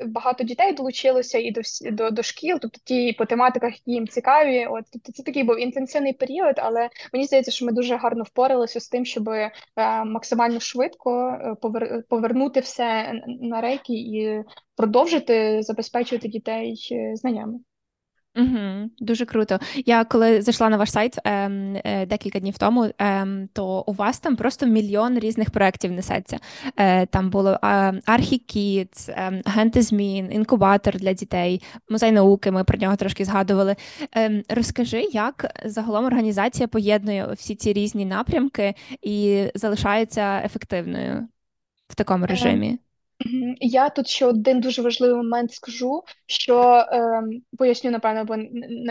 багато 0.06 0.44
дітей 0.44 0.72
долучилося 0.72 1.38
і 1.38 1.50
до 1.50 1.60
до, 1.90 2.10
до 2.10 2.22
шкіл, 2.22 2.58
тобто 2.62 2.80
ті 2.84 3.12
по 3.12 3.26
тематиках, 3.26 3.72
які 3.72 3.90
їм 3.90 4.08
цікаві. 4.08 4.66
От 4.66 4.84
тобто 4.92 5.12
це 5.12 5.22
такий 5.22 5.44
був 5.44 5.60
інтенсивний 5.60 6.12
період, 6.12 6.54
але 6.56 6.88
мені 7.12 7.26
здається, 7.26 7.50
що 7.50 7.66
ми 7.66 7.72
дуже 7.72 7.96
гарно 7.96 8.24
впоралися 8.24 8.80
з 8.80 8.88
тим, 8.88 9.04
щоб 9.04 9.30
максимально 10.06 10.60
швидко 10.60 11.38
повер, 11.62 12.02
повернути 12.08 12.60
все 12.60 13.12
на 13.26 13.60
рейки 13.60 13.92
і 13.92 14.42
продовжити 14.76 15.62
забезпечувати 15.62 16.28
дітей 16.28 16.76
знаннями. 17.14 17.58
Угу, 18.36 18.90
Дуже 18.98 19.24
круто. 19.26 19.58
Я 19.86 20.04
коли 20.04 20.42
зайшла 20.42 20.68
на 20.68 20.76
ваш 20.76 20.90
сайт 20.90 21.18
ем, 21.24 21.76
е, 21.84 22.06
декілька 22.06 22.40
днів 22.40 22.58
тому, 22.58 22.88
ем, 22.98 23.48
то 23.52 23.84
у 23.86 23.92
вас 23.92 24.20
там 24.20 24.36
просто 24.36 24.66
мільйон 24.66 25.18
різних 25.18 25.50
проєктів 25.50 25.92
несеться. 25.92 26.38
Е, 26.76 27.06
Там 27.06 27.30
було 27.30 27.58
е, 27.64 28.00
Архікіц, 28.06 29.08
е, 29.08 29.42
агенти 29.44 29.82
змін, 29.82 30.32
інкубатор 30.32 30.96
для 30.96 31.12
дітей, 31.12 31.62
музей 31.88 32.12
науки. 32.12 32.50
Ми 32.50 32.64
про 32.64 32.78
нього 32.78 32.96
трошки 32.96 33.24
згадували. 33.24 33.76
Е, 34.16 34.42
Розкажи, 34.48 35.00
як 35.12 35.60
загалом 35.64 36.04
організація 36.04 36.68
поєднує 36.68 37.32
всі 37.32 37.54
ці 37.54 37.72
різні 37.72 38.04
напрямки 38.06 38.74
і 39.02 39.44
залишається 39.54 40.42
ефективною 40.44 41.28
в 41.88 41.94
такому 41.94 42.26
режимі. 42.26 42.78
Я 43.60 43.88
тут 43.88 44.08
ще 44.08 44.26
один 44.26 44.60
дуже 44.60 44.82
важливий 44.82 45.16
момент 45.16 45.52
скажу, 45.52 46.02
що 46.26 46.62
е, 46.62 47.22
поясню, 47.58 47.90
напевно, 47.90 48.24
бо 48.24 48.36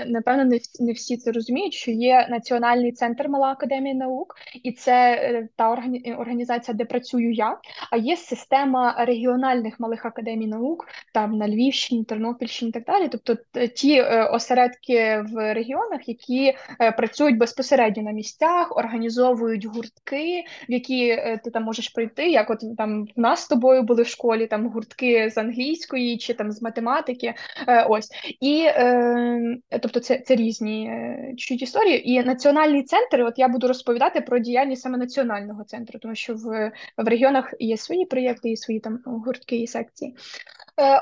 напевно 0.08 0.46
не 0.46 0.58
всі, 0.58 0.84
не 0.84 0.94
всі 0.94 1.18
це 1.18 1.32
розуміють, 1.32 1.74
що 1.74 1.92
є 1.92 2.28
Національний 2.30 2.92
центр 2.92 3.28
Мала 3.28 3.48
Академія 3.48 3.96
наук, 3.96 4.36
і 4.64 4.72
це 4.72 5.14
е, 5.14 5.48
та 5.56 5.72
органі, 5.72 6.16
організація, 6.20 6.78
де 6.78 6.86
працюю 6.86 7.32
я. 7.32 7.58
А 7.92 7.98
є 7.98 8.18
система 8.18 8.96
регіональних 9.06 9.80
малих 9.80 10.06
академій 10.06 10.48
наук, 10.48 10.88
там 11.14 11.38
на 11.38 11.48
Львівщині, 11.48 12.04
Тернопільщині 12.04 12.70
і 12.70 12.72
так 12.72 12.84
далі. 12.84 13.10
Тобто 13.12 13.38
ті 13.68 13.94
е, 13.94 14.26
осередки 14.26 15.24
в 15.32 15.54
регіонах, 15.54 16.08
які 16.08 16.54
е, 16.82 16.92
працюють 16.92 17.38
безпосередньо 17.38 18.04
на 18.04 18.12
місцях, 18.12 18.78
організовують 18.78 19.66
гуртки, 19.66 20.44
в 20.70 20.72
які 20.72 21.08
е, 21.08 21.40
ти 21.44 21.52
там 21.52 21.64
можеш 21.64 21.90
прийти, 21.90 22.30
як 22.30 22.50
от 22.50 22.60
там 22.78 23.06
в 23.16 23.20
нас 23.20 23.40
з 23.40 23.48
тобою 23.48 23.84
були 23.84 24.04
в 24.04 24.08
школі, 24.08 24.21
школі 24.22 24.48
там 24.48 24.68
гуртки 24.68 25.30
з 25.30 25.38
англійської 25.38 26.18
чи 26.18 26.34
там 26.34 26.52
з 26.52 26.62
математики. 26.62 27.34
Е, 27.68 27.84
ось 27.84 28.10
і 28.40 28.64
е, 28.68 29.58
тобто, 29.82 30.00
це 30.00 30.20
це 30.20 30.36
різні 30.36 30.88
е, 30.88 31.34
чуть 31.38 31.62
історії. 31.62 32.12
І 32.12 32.24
національний 32.24 32.84
центр, 32.84 33.22
от 33.22 33.34
я 33.38 33.48
буду 33.48 33.68
розповідати 33.68 34.22
про 34.22 34.40
діяльність 34.40 34.82
саме 34.82 34.98
національного 34.98 35.64
центру, 35.64 36.00
тому 36.00 36.16
що 36.16 36.34
в 36.34 36.72
в 36.98 37.08
регіонах 37.08 37.54
є 37.60 37.78
свої 37.78 38.06
проєкти, 38.06 38.50
і 38.50 38.58
свої 38.58 38.80
там 38.80 39.00
гуртки 39.06 39.56
і 39.56 39.68
секції. 39.68 40.16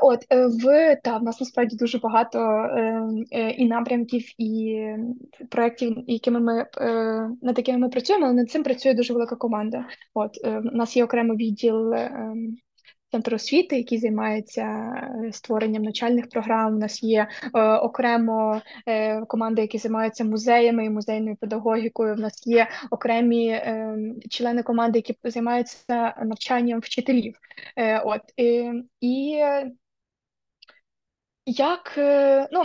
От 0.01 0.25
в 0.29 0.95
та 1.03 1.17
в 1.17 1.23
нас 1.23 1.39
насправді 1.39 1.75
дуже 1.75 1.97
багато 1.97 2.69
і 3.57 3.65
напрямків, 3.65 4.23
і 4.37 4.81
проєктів, 5.49 5.97
якими 6.07 6.39
ми 6.39 6.65
над 7.41 7.57
якими 7.57 7.77
ми 7.77 7.89
працюємо, 7.89 8.25
але 8.25 8.35
над 8.35 8.49
цим 8.49 8.63
працює 8.63 8.93
дуже 8.93 9.13
велика 9.13 9.35
команда. 9.35 9.85
От 10.13 10.31
у 10.45 10.77
нас 10.77 10.97
є 10.97 11.03
окремий 11.03 11.37
відділ 11.37 11.93
центр 13.11 13.35
освіти, 13.35 13.77
який 13.77 13.97
займається 13.97 14.61
е, 15.25 15.31
створенням 15.31 15.83
навчальних 15.83 16.29
програм. 16.29 16.75
У 16.75 16.77
нас 16.77 17.03
є 17.03 17.27
е, 17.55 17.61
окремо 17.75 18.61
е, 18.87 19.21
команди, 19.25 19.61
які 19.61 19.77
займаються 19.77 20.23
музеями 20.23 20.85
і 20.85 20.89
музейною 20.89 21.35
педагогікою. 21.35 22.13
У 22.13 22.17
нас 22.17 22.47
є 22.47 22.67
окремі 22.91 23.47
е, 23.47 23.97
члени 24.29 24.63
команди, 24.63 24.99
які 24.99 25.15
займаються 25.23 26.15
навчанням 26.25 26.79
вчителів. 26.79 27.35
Е, 27.75 27.99
от 27.99 28.21
і, 29.01 29.41
як 31.45 31.95
е, 31.97 32.47
ну 32.51 32.63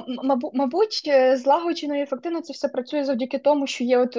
мабуть, 0.55 1.11
злагоджено 1.35 1.97
і 1.97 2.01
ефективно 2.01 2.41
це 2.41 2.53
все 2.53 2.69
працює 2.69 3.05
завдяки 3.05 3.39
тому, 3.39 3.67
що 3.67 3.85
є 3.85 3.99
от 3.99 4.17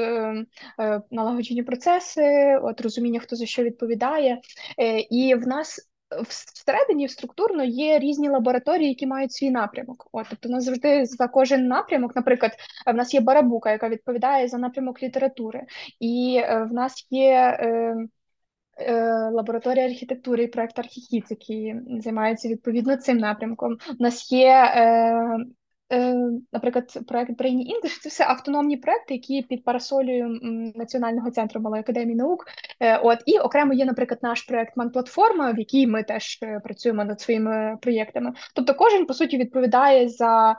налагоджені 1.11 1.63
процеси, 1.63 2.59
от 2.63 2.81
розуміння, 2.81 3.19
хто 3.19 3.35
за 3.35 3.45
що 3.45 3.63
відповідає, 3.63 4.41
і 5.09 5.35
в 5.35 5.47
нас 5.47 5.89
всередині 6.23 7.07
структурно 7.07 7.63
є 7.63 7.99
різні 7.99 8.29
лабораторії, 8.29 8.89
які 8.89 9.07
мають 9.07 9.33
свій 9.33 9.51
напрямок. 9.51 10.07
От, 10.11 10.25
Тобто, 10.29 10.49
у 10.49 10.51
нас 10.51 10.63
завжди 10.63 11.05
за 11.05 11.27
кожен 11.27 11.67
напрямок, 11.67 12.15
наприклад, 12.15 12.51
в 12.87 12.93
нас 12.93 13.13
є 13.13 13.21
барабука, 13.21 13.71
яка 13.71 13.89
відповідає 13.89 14.47
за 14.47 14.57
напрямок 14.57 15.03
літератури, 15.03 15.61
і 15.99 16.41
е, 16.43 16.63
в 16.63 16.73
нас 16.73 17.07
є. 17.09 17.57
Е, 17.59 17.95
е, 18.77 19.29
Лабораторія 19.29 19.85
архітектури 19.85 20.43
і 20.43 20.47
проект 20.47 20.79
Архіхіц, 20.79 21.25
який 21.29 21.75
займається 21.99 22.49
відповідно 22.49 22.97
цим 22.97 23.17
напрямком. 23.17 23.77
У 23.99 24.03
нас 24.03 24.31
є 24.31 24.47
е, 24.75 24.85
Е, 25.25 25.45
наприклад, 26.51 26.97
проект 27.07 27.41
Brainy 27.41 27.63
English– 27.63 27.99
це 28.01 28.09
все 28.09 28.25
автономні 28.25 28.77
проекти, 28.77 29.13
які 29.13 29.41
під 29.41 29.63
парасолею 29.63 30.39
Національного 30.75 31.31
центру 31.31 31.61
малої 31.61 31.79
академії 31.79 32.15
наук. 32.15 32.45
Е, 32.79 32.97
от 32.97 33.19
і 33.25 33.39
окремо 33.39 33.73
є, 33.73 33.85
наприклад, 33.85 34.19
наш 34.23 34.41
проект 34.41 34.77
Манплатформа, 34.77 35.51
в 35.51 35.59
якій 35.59 35.87
ми 35.87 36.03
теж 36.03 36.39
е, 36.43 36.59
працюємо 36.63 37.05
над 37.05 37.21
своїми 37.21 37.77
проєктами. 37.81 38.33
Тобто, 38.55 38.73
кожен 38.73 39.05
по 39.05 39.13
суті 39.13 39.37
відповідає 39.37 40.09
за 40.09 40.55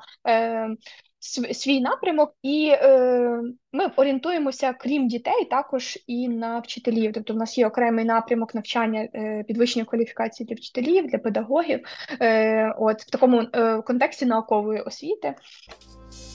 свій 1.53 1.81
напрямок, 1.81 2.35
і 2.43 2.73
е, 2.73 3.41
ми 3.73 3.91
орієнтуємося, 3.97 4.73
крім 4.73 5.09
дітей, 5.09 5.45
також 5.51 5.99
і 6.07 6.29
на 6.29 6.59
вчителів. 6.59 7.12
Тобто, 7.15 7.35
в 7.35 7.37
нас 7.37 7.59
є 7.59 7.67
окремий 7.67 8.05
напрямок 8.05 8.55
навчання 8.55 9.09
е, 9.15 9.45
підвищення 9.49 9.85
кваліфікації 9.85 10.47
для 10.47 10.55
вчителів, 10.55 11.07
для 11.07 11.19
педагогів, 11.19 11.81
е, 12.21 12.75
от 12.79 13.03
в 13.03 13.11
такому 13.11 13.43
е, 13.53 13.83
контексті 13.83 14.27
наукової 14.27 14.81
освіти. 14.81 15.35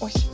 Ось. 0.02 0.32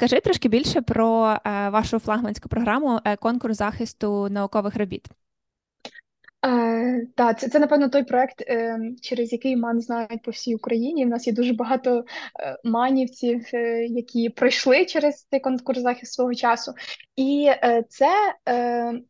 Скажи 0.00 0.20
трошки 0.20 0.48
більше 0.48 0.80
про 0.80 1.36
е, 1.44 1.68
вашу 1.68 1.98
флагманську 1.98 2.48
програму 2.48 3.00
е, 3.04 3.16
конкурс 3.16 3.56
захисту 3.56 4.28
наукових 4.30 4.76
робіт. 4.76 5.06
Е, 6.46 7.06
та, 7.14 7.34
це, 7.34 7.48
це, 7.48 7.58
напевно, 7.58 7.88
той 7.88 8.04
проект, 8.04 8.40
е, 8.40 8.78
через 9.02 9.32
який 9.32 9.56
ман 9.56 9.80
знають 9.80 10.22
по 10.22 10.30
всій 10.30 10.54
Україні. 10.54 11.06
У 11.06 11.08
нас 11.08 11.26
є 11.26 11.32
дуже 11.32 11.52
багато 11.52 12.04
е, 12.40 12.56
манівців, 12.64 13.46
е, 13.54 13.84
які 13.86 14.28
пройшли 14.28 14.84
через 14.84 15.26
цей 15.30 15.40
конкурс 15.40 15.80
захист 15.80 16.12
свого 16.12 16.34
часу. 16.34 16.72
І 17.16 17.50
е, 17.50 17.84
це 17.88 18.10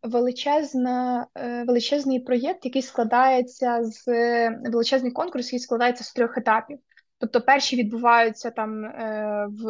величезна, 0.02 1.26
величезний 1.66 2.20
проєкт, 2.20 2.64
який 2.64 2.82
складається 2.82 3.84
з 3.84 4.06
величезний 4.70 5.12
конкурс, 5.12 5.46
який 5.46 5.58
складається 5.58 6.04
з 6.04 6.12
трьох 6.12 6.38
етапів. 6.38 6.78
Тобто 7.18 7.40
перші 7.40 7.76
відбуваються 7.76 8.50
там 8.50 8.82
в, 9.48 9.64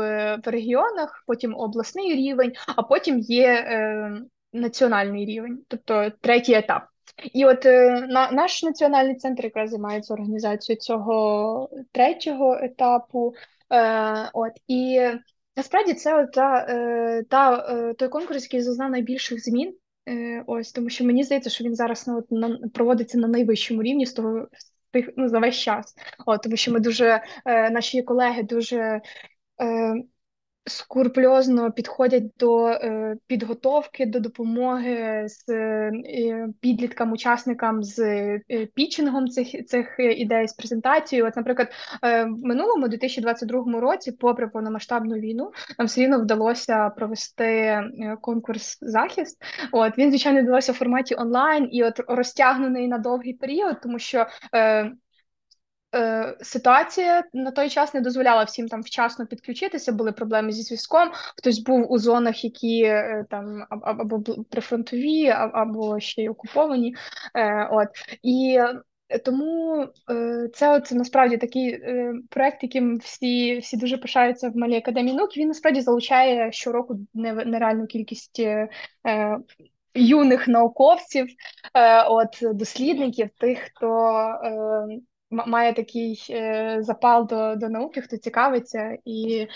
в 0.44 0.48
регіонах, 0.48 1.24
потім 1.26 1.54
обласний 1.54 2.14
рівень, 2.14 2.52
а 2.76 2.82
потім 2.82 3.18
є 3.18 3.64
національний 4.52 5.26
рівень, 5.26 5.58
тобто 5.68 6.10
третій 6.20 6.54
етап. 6.54 6.89
І 7.32 7.44
от 7.44 7.66
е, 7.66 8.06
на 8.08 8.30
наш 8.30 8.62
національний 8.62 9.14
центр 9.14 9.44
якраз 9.44 9.70
займається 9.70 10.14
організацією 10.14 10.80
цього 10.80 11.70
третього 11.92 12.58
етапу. 12.62 13.34
Е, 13.72 14.30
От 14.32 14.52
і 14.68 15.00
насправді 15.56 15.94
це 15.94 16.26
та, 16.26 16.66
е, 16.68 17.22
та 17.30 17.66
е, 17.68 17.94
той 17.94 18.08
конкурс, 18.08 18.42
який 18.42 18.62
зазнав 18.62 18.90
найбільших 18.90 19.44
змін. 19.44 19.76
Ось 20.46 20.72
тому, 20.72 20.90
що 20.90 21.04
мені 21.04 21.24
здається, 21.24 21.50
що 21.50 21.64
він 21.64 21.74
зараз 21.74 22.06
ну, 22.08 22.18
от, 22.18 22.30
на, 22.30 22.58
проводиться 22.74 23.18
на 23.18 23.28
найвищому 23.28 23.82
рівні 23.82 24.06
з 24.06 24.12
того 24.12 24.46
ну, 25.16 25.28
за 25.28 25.38
весь 25.38 25.56
час. 25.56 25.94
От, 26.26 26.42
тому 26.42 26.56
що 26.56 26.72
ми 26.72 26.80
дуже 26.80 27.22
е, 27.44 27.70
наші 27.70 28.02
колеги 28.02 28.42
дуже. 28.42 29.00
Е, 29.62 29.94
скрупульозно 30.70 31.72
підходять 31.72 32.24
до 32.38 32.68
е, 32.68 33.16
підготовки, 33.26 34.06
до 34.06 34.20
допомоги 34.20 35.24
з 35.28 35.48
е, 35.48 35.92
підліткам, 36.60 37.12
учасникам 37.12 37.82
з 37.82 37.98
е, 37.98 38.40
пічингом 38.74 39.28
цих 39.28 39.66
цих 39.66 39.96
ідей 39.98 40.48
з 40.48 40.52
презентацією. 40.52 41.28
От, 41.28 41.36
наприклад, 41.36 41.68
е, 42.04 42.24
в 42.24 42.44
минулому 42.44 42.88
2022 42.88 43.80
році, 43.80 44.12
попри 44.12 44.48
повномасштабну 44.48 45.14
війну, 45.14 45.52
нам 45.78 45.86
все 45.86 46.00
рівно 46.00 46.20
вдалося 46.20 46.90
провести 46.90 47.44
е, 47.44 48.16
конкурс 48.20 48.78
захист. 48.80 49.42
От 49.72 49.98
він 49.98 50.10
звичайно 50.10 50.42
вдалося 50.42 50.72
в 50.72 50.74
форматі 50.74 51.14
онлайн 51.14 51.68
і 51.72 51.84
от 51.84 52.00
розтягнений 52.08 52.88
на 52.88 52.98
довгий 52.98 53.32
період, 53.32 53.80
тому 53.82 53.98
що. 53.98 54.26
Е, 54.54 54.92
Е, 55.94 56.36
ситуація 56.40 57.24
на 57.32 57.50
той 57.50 57.68
час 57.68 57.94
не 57.94 58.00
дозволяла 58.00 58.44
всім 58.44 58.68
там 58.68 58.82
вчасно 58.82 59.26
підключитися, 59.26 59.92
були 59.92 60.12
проблеми 60.12 60.52
зі 60.52 60.62
зв'язком. 60.62 61.10
Хтось 61.12 61.58
був 61.58 61.92
у 61.92 61.98
зонах, 61.98 62.44
які 62.44 62.82
е, 62.82 63.24
там 63.30 63.66
або 63.70 64.22
прифронтові, 64.50 65.28
або 65.28 66.00
ще 66.00 66.22
й 66.22 66.28
окуповані. 66.28 66.94
Е, 67.34 67.68
от 67.72 67.88
і 68.22 68.58
тому 69.24 69.86
це 70.54 70.80
це 70.80 70.94
насправді 70.94 71.36
такий 71.36 71.80
проект, 72.30 72.62
яким 72.62 72.98
всі 72.98 73.58
всі 73.58 73.76
дуже 73.76 73.98
пишаються 73.98 74.48
в 74.48 74.56
малій 74.56 74.76
академії 74.76 75.16
наук. 75.16 75.36
Він 75.36 75.48
насправді 75.48 75.80
залучає 75.80 76.52
щороку 76.52 76.98
нереальну 77.14 77.86
кількість. 77.86 78.42
Юних 79.94 80.48
науковців, 80.48 81.26
от 82.08 82.38
дослідників, 82.42 83.28
тих, 83.40 83.58
хто 83.58 84.12
має 85.30 85.72
такий 85.72 86.26
е, 86.30 86.78
запал 86.80 87.26
до 87.26 87.56
до 87.56 87.68
науки, 87.68 88.00
хто 88.00 88.16
цікавиться. 88.16 88.96
І 89.04 89.46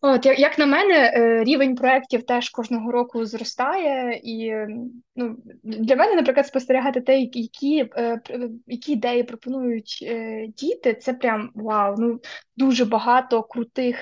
от, 0.00 0.26
як, 0.26 0.58
на 0.58 0.66
мене, 0.66 1.12
е, 1.14 1.44
рівень 1.44 1.74
проєктів 1.74 2.22
теж 2.22 2.50
кожного 2.50 2.92
року 2.92 3.24
зростає. 3.24 4.20
І 4.24 4.54
ну, 5.16 5.36
для 5.62 5.96
мене, 5.96 6.14
наприклад, 6.14 6.46
спостерігати 6.46 7.00
те, 7.00 7.20
які 7.20 7.90
е, 7.96 8.20
які 8.66 8.92
ідеї 8.92 9.22
пропонують 9.22 9.98
е, 10.02 10.46
діти, 10.46 10.94
це 10.94 11.12
прям 11.12 11.50
вау. 11.54 11.94
Ну, 11.98 12.20
Дуже 12.56 12.84
багато 12.84 13.42
крутих. 13.42 13.96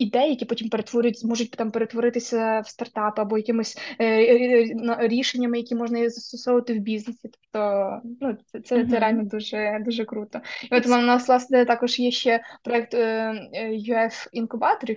Е, 0.00 0.04
е, 0.04 0.06
ідей, 0.06 0.30
які 0.30 0.44
потім 0.44 0.68
перетворюють, 0.68 1.24
можуть 1.24 1.50
там 1.50 1.70
перетворитися 1.70 2.60
в 2.60 2.68
стартап 2.68 3.18
або 3.18 3.36
якимись 3.36 3.78
е, 4.00 4.98
рішеннями, 4.98 5.58
які 5.58 5.74
можна 5.74 6.10
застосовувати 6.10 6.74
в 6.74 6.78
бізнесі. 6.78 7.20
Тобто, 7.22 8.00
ну 8.20 8.36
це 8.52 8.60
це, 8.60 8.76
uh-huh. 8.76 8.90
це 8.90 8.98
реально 8.98 9.24
дуже 9.24 9.82
дуже 9.84 10.04
круто. 10.04 10.40
І 10.72 10.74
от 10.74 10.86
у 10.86 10.88
нас 10.88 11.28
власне 11.28 11.64
також 11.64 11.98
є 11.98 12.10
ще 12.10 12.40
проект 12.64 12.94
UF 12.94 14.28
інкубатор, 14.32 14.90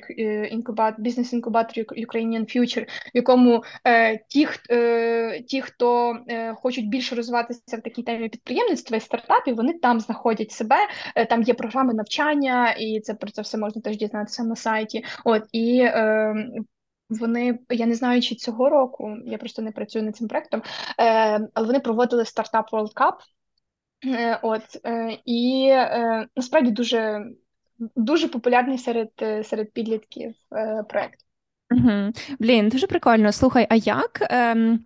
інкубат, 0.51 0.95
бізнес 0.97 1.33
інкубатор 1.33 1.83
Ukrainian 1.83 2.57
Future, 2.57 2.83
в 2.83 2.87
якому 3.13 3.63
ті, 4.27 4.47
ті, 5.47 5.61
хто 5.61 6.17
хочуть 6.55 6.89
більше 6.89 7.15
розвиватися 7.15 7.77
в 7.77 7.81
такій 7.81 8.03
темі 8.03 8.29
підприємництва 8.29 8.97
і 8.97 8.99
стартапів, 8.99 9.55
вони 9.55 9.73
там 9.73 9.99
знаходять 9.99 10.51
себе. 10.51 10.77
Там 11.29 11.43
є 11.43 11.53
програми 11.53 11.93
навчання, 11.93 12.71
і 12.71 12.99
це 12.99 13.13
про 13.13 13.31
це 13.31 13.41
все 13.41 13.57
можна 13.57 13.81
теж 13.81 13.97
дізнатися 13.97 14.43
на 14.43 14.55
сайті 14.55 14.88
сайті. 14.89 15.05
От 15.25 15.43
і 15.51 15.79
е, 15.81 16.33
вони, 17.09 17.59
я 17.69 17.85
не 17.85 17.95
знаю, 17.95 18.21
чи 18.21 18.35
цього 18.35 18.69
року, 18.69 19.17
я 19.25 19.37
просто 19.37 19.61
не 19.61 19.71
працюю 19.71 20.05
над 20.05 20.15
цим 20.15 20.27
проектом, 20.27 20.61
е, 20.99 21.39
але 21.53 21.67
вони 21.67 21.79
проводили 21.79 22.25
стартап 22.25 22.73
World 22.73 22.93
Cup. 22.93 23.13
Е, 24.05 24.39
от 24.43 24.63
е, 24.85 25.17
і 25.25 25.67
е, 25.71 26.27
насправді 26.35 26.71
дуже 26.71 27.25
дуже 27.95 28.27
популярний 28.27 28.77
серед 28.77 29.09
серед 29.43 29.73
підлітків 29.73 30.33
е, 30.55 30.83
проект. 30.89 31.19
Угу. 31.71 32.11
Блін, 32.39 32.69
дуже 32.69 32.87
прикольно. 32.87 33.31
Слухай, 33.31 33.67
а 33.69 33.75
як 33.75 34.27
ем, 34.29 34.85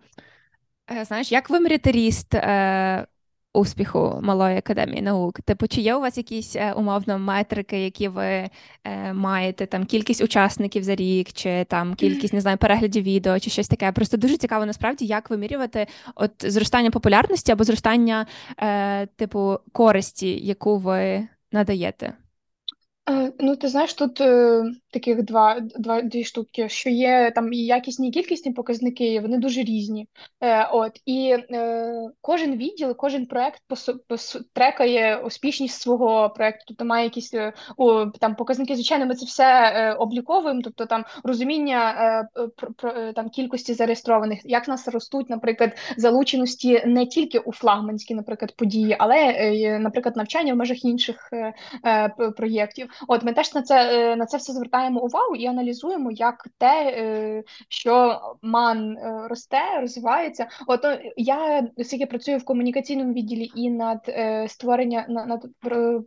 знаєш, 1.02 1.32
як 1.32 1.50
виміряти 1.50 1.92
ріст 1.92 2.34
е, 2.34 3.06
успіху 3.54 4.18
малої 4.22 4.58
академії 4.58 5.02
наук? 5.02 5.40
Типу, 5.40 5.68
чи 5.68 5.80
є 5.80 5.94
у 5.94 6.00
вас 6.00 6.16
якісь 6.16 6.56
е, 6.56 6.72
умовно 6.72 7.18
метрики, 7.18 7.84
які 7.84 8.08
ви 8.08 8.24
е, 8.24 8.50
маєте, 9.12 9.66
там 9.66 9.84
кількість 9.84 10.22
учасників 10.22 10.82
за 10.82 10.94
рік, 10.94 11.32
чи 11.32 11.64
там 11.64 11.94
кількість 11.94 12.34
не 12.34 12.40
знаю, 12.40 12.56
переглядів 12.56 13.02
відео, 13.02 13.40
чи 13.40 13.50
щось 13.50 13.68
таке? 13.68 13.92
Просто 13.92 14.16
дуже 14.16 14.36
цікаво 14.36 14.66
насправді, 14.66 15.06
як 15.06 15.30
вимірювати 15.30 15.86
от 16.14 16.30
зростання 16.38 16.90
популярності 16.90 17.52
або 17.52 17.64
зростання, 17.64 18.26
е, 18.58 19.06
типу, 19.06 19.58
користі, 19.72 20.46
яку 20.46 20.78
ви 20.78 21.28
надаєте? 21.52 22.12
Е, 23.10 23.32
ну, 23.40 23.56
ти 23.56 23.68
знаєш, 23.68 23.94
тут 23.94 24.20
таких 24.94 25.22
два, 25.22 25.60
два 25.60 26.02
дві 26.02 26.24
штуки, 26.24 26.68
що 26.68 26.90
є 26.90 27.32
там 27.34 27.52
і 27.52 27.58
якісні 27.58 28.08
і 28.08 28.10
кількісні 28.10 28.52
показники, 28.52 29.20
вони 29.20 29.38
дуже 29.38 29.62
різні. 29.62 30.08
Е, 30.40 30.68
от 30.72 31.00
і 31.06 31.36
е, 31.50 32.10
кожен 32.20 32.56
відділ, 32.56 32.96
кожен 32.96 33.26
проект 33.26 33.60
трекає 34.52 35.16
успішність 35.16 35.80
свого 35.80 36.30
проекту. 36.30 36.64
Тобто 36.68 36.84
має 36.84 37.04
якісь 37.04 37.34
е, 37.34 37.52
о, 37.76 38.06
там 38.06 38.34
показники. 38.34 38.74
Звичайно, 38.74 39.06
ми 39.06 39.14
це 39.14 39.26
все 39.26 39.44
е, 39.44 39.92
обліковуємо, 39.92 40.60
тобто 40.64 40.86
там 40.86 41.04
розуміння 41.24 41.90
е, 42.36 42.48
про, 42.56 42.72
про 42.72 42.90
е, 42.90 43.12
там 43.12 43.28
кількості 43.28 43.74
зареєстрованих, 43.74 44.40
як 44.44 44.68
нас 44.68 44.88
ростуть, 44.88 45.30
наприклад, 45.30 45.72
залученості 45.96 46.82
не 46.86 47.06
тільки 47.06 47.38
у 47.38 47.52
флагманські, 47.52 48.14
наприклад, 48.14 48.56
події, 48.56 48.96
але, 48.98 49.16
е, 49.16 49.78
наприклад, 49.78 50.16
навчання 50.16 50.54
в 50.54 50.56
межах 50.56 50.84
інших 50.84 51.28
е, 51.32 51.54
е 51.86 52.08
проєктів. 52.36 52.88
От 53.08 53.22
ми 53.22 53.32
теж 53.32 53.54
на 53.54 53.62
це 53.62 54.12
е, 54.12 54.16
на 54.16 54.26
це 54.26 54.36
все 54.36 54.52
звертаємо 54.52 54.83
увагу 54.90 55.36
і 55.36 55.46
аналізуємо, 55.46 56.10
як 56.10 56.48
те, 56.58 56.94
е, 56.96 57.42
що 57.68 58.20
ман 58.42 58.96
е, 58.96 59.28
росте, 59.28 59.80
розвивається. 59.80 60.46
От 60.66 60.80
я 61.16 61.68
оскільки 61.76 62.06
працюю 62.06 62.38
в 62.38 62.44
комунікаційному 62.44 63.12
відділі 63.12 63.50
і 63.54 63.70
над 63.70 64.10
створення 64.50 65.06
над 65.08 65.46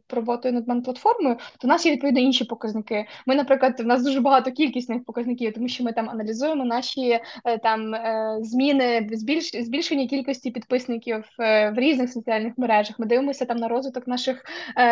роботою 0.10 0.54
над 0.54 0.68
ман 0.68 0.82
платформою, 0.82 1.36
то 1.36 1.68
у 1.68 1.70
нас 1.70 1.86
є 1.86 1.92
відповідно 1.92 2.22
інші 2.22 2.46
показники. 2.46 3.06
Ми, 3.26 3.36
наприклад, 3.36 3.80
в 3.80 3.86
нас 3.86 4.04
дуже 4.04 4.22
багато 4.22 4.52
кількісних 4.52 5.06
показників, 5.06 5.54
тому 5.54 5.68
що 5.68 5.84
ми 5.84 5.94
там 5.94 6.10
аналізуємо 6.10 6.66
наші 6.66 7.20
там 7.63 7.96
зміни, 8.42 9.10
збільш 9.12 9.52
збільшення 9.56 10.08
кількості 10.08 10.52
підписників 10.52 11.24
в 11.38 11.74
різних 11.76 12.12
соціальних 12.12 12.58
мережах. 12.58 13.00
Ми 13.00 13.06
дивимося 13.06 13.46
там 13.46 13.58
на 13.58 13.68
розвиток 13.68 14.08
наших 14.08 14.46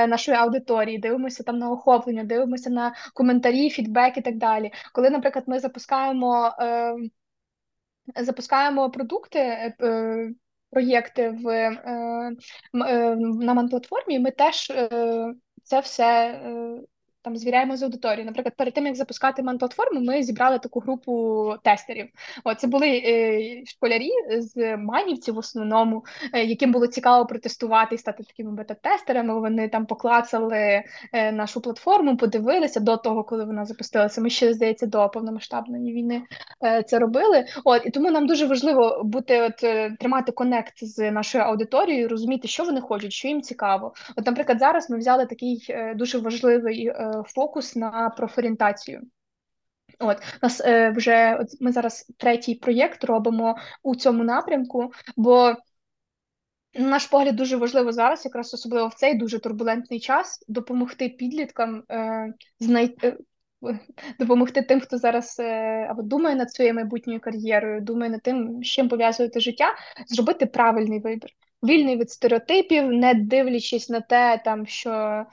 нашої 0.08 0.38
аудиторії, 0.38 0.98
дивимося 0.98 1.44
там 1.44 1.58
на 1.58 1.72
охоплення, 1.72 2.24
дивимося 2.24 2.70
на 2.70 2.94
коментарі, 3.14 3.70
фідбек 3.76 4.18
і 4.18 4.22
так 4.22 4.38
далі. 4.38 4.72
Коли, 4.94 5.10
наприклад, 5.10 5.46
ми 5.48 5.60
запускаємо 5.60 6.56
е, 6.60 6.96
запускаємо 8.16 8.92
продукти. 8.92 9.40
Е, 9.40 10.32
Проєкти 10.72 11.30
в 11.30 11.48
е, 11.48 11.82
е, 12.88 13.16
на 13.16 13.54
манплатформі, 13.54 14.20
ми 14.20 14.32
теж 14.32 14.70
е, 14.70 15.34
це 15.64 15.80
все 15.80 16.04
е, 16.28 16.80
там 17.26 17.38
звіряємо 17.38 17.78
з 17.78 17.84
аудиторією. 17.84 18.26
Наприклад, 18.26 18.54
перед 18.58 18.74
тим 18.74 18.86
як 18.86 18.96
запускати 18.96 19.44
ман-платформу, 19.44 20.02
ми 20.02 20.24
зібрали 20.24 20.60
таку 20.60 20.80
групу 20.80 21.54
тестерів. 21.64 22.08
О, 22.44 22.56
це 22.56 22.68
були 22.68 22.88
е, 22.88 23.66
школярі 23.66 24.10
з 24.38 24.78
манівців 24.78 25.34
в 25.34 25.38
основному, 25.38 26.06
е, 26.34 26.44
яким 26.44 26.72
було 26.72 26.88
цікаво 26.88 27.26
протестувати 27.26 27.96
і 27.96 27.98
стати 27.98 28.24
такими 28.24 28.52
бета-тестерами. 28.52 29.40
Вони 29.40 29.70
там 29.70 29.86
поклацали 29.86 30.84
е, 31.14 31.32
нашу 31.32 31.62
платформу, 31.62 32.18
подивилися 32.18 32.80
до 32.80 32.98
того, 32.98 33.24
коли 33.24 33.46
вона 33.46 33.66
запустилася. 33.66 34.22
Ми 34.22 34.30
ще 34.30 34.54
здається 34.54 34.86
до 34.86 35.10
повномасштабної 35.10 35.94
війни 35.94 36.22
е, 36.66 36.84
це 36.84 37.00
робили. 37.00 37.46
От 37.64 37.86
і 37.86 37.90
тому 37.90 38.12
нам 38.12 38.28
дуже 38.28 38.46
важливо 38.46 39.02
бути, 39.04 39.42
от 39.42 39.64
е, 39.64 39.96
тримати 40.00 40.32
конект 40.32 40.74
з 40.84 41.12
нашою 41.12 41.44
аудиторією, 41.44 42.10
розуміти, 42.10 42.48
що 42.48 42.64
вони 42.64 42.82
хочуть, 42.82 43.14
що 43.14 43.28
їм 43.28 43.42
цікаво. 43.42 43.94
От, 44.16 44.26
наприклад, 44.26 44.60
зараз 44.60 44.90
ми 44.90 44.98
взяли 44.98 45.26
такий 45.26 45.66
е, 45.70 45.94
дуже 45.96 46.18
важливий 46.18 46.92
фокус 47.24 47.76
на 47.76 48.10
профорієнтацію. 48.10 49.02
От 50.00 50.18
нас 50.42 50.62
е, 50.66 50.90
вже 50.90 51.36
от 51.36 51.48
ми 51.60 51.72
зараз 51.72 52.12
третій 52.18 52.56
проєкт 52.56 53.04
робимо 53.04 53.56
у 53.84 53.96
цьому 53.96 54.24
напрямку, 54.24 54.92
бо 55.18 55.56
на 56.74 56.88
наш 56.88 57.06
погляд 57.08 57.36
дуже 57.36 57.58
важливо 57.58 57.92
зараз, 57.92 58.26
якраз 58.26 58.54
особливо 58.54 58.88
в 58.88 58.94
цей 58.94 59.14
дуже 59.18 59.40
турбулентний 59.40 60.00
час, 60.00 60.46
допомогти 60.48 61.10
підліткам 61.10 61.84
е, 61.92 62.34
знайти. 62.60 63.18
Е, 63.68 63.80
допомогти 64.20 64.62
тим, 64.62 64.80
хто 64.80 64.98
зараз 64.98 65.38
е, 65.40 65.88
або 65.90 66.02
думає 66.02 66.36
над 66.36 66.52
своєю 66.52 66.76
майбутньою 66.76 67.20
кар'єрою, 67.20 67.82
думає 67.82 68.12
над 68.12 68.22
тим, 68.22 68.64
з 68.64 68.68
чим 68.68 68.90
пов'язувати 68.90 69.40
життя, 69.40 69.76
зробити 70.08 70.46
правильний 70.46 71.00
вибір 71.00 71.30
вільний 71.66 71.98
від 71.98 72.12
стереотипів, 72.12 72.92
не 72.92 73.14
дивлячись 73.14 73.90
на 73.90 74.02
те, 74.02 74.42
там 74.46 74.66
що 74.66 75.26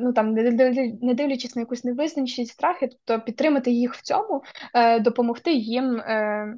ну 0.00 0.12
там 0.12 0.32
не 0.32 1.14
дивлячись 1.14 1.56
на 1.56 1.60
якусь 1.60 1.84
невизначеність, 1.84 2.52
страхи, 2.52 2.88
тобто 2.88 3.24
підтримати 3.24 3.70
їх 3.70 3.94
в 3.94 4.02
цьому, 4.02 4.42
е, 4.74 5.00
допомогти 5.00 5.52
їм, 5.52 5.96
е, 5.96 6.54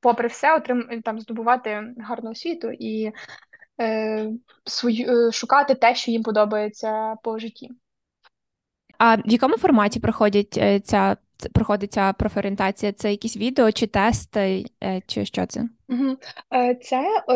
попри 0.00 0.28
все, 0.28 0.56
отрим 0.56 1.02
там 1.04 1.20
здобувати 1.20 1.94
гарну 1.98 2.30
освіту 2.30 2.70
і 2.78 3.12
е, 3.80 4.30
свою 4.64 5.32
шукати 5.32 5.74
те, 5.74 5.94
що 5.94 6.10
їм 6.10 6.22
подобається 6.22 7.14
по 7.22 7.38
житті. 7.38 7.70
А 8.98 9.16
в 9.16 9.20
якому 9.24 9.56
форматі 9.56 10.00
проходять 10.00 10.84
ця 10.84 11.16
проходить 11.48 11.92
ця 11.92 12.12
профорієнтація? 12.12 12.92
Це 12.92 13.10
якісь 13.10 13.36
відео 13.36 13.72
чи 13.72 13.86
тести, 13.86 14.64
чи 15.06 15.24
що 15.24 15.46
це? 15.46 15.68
Угу. 15.88 16.16
Це 16.82 17.24
е, 17.28 17.34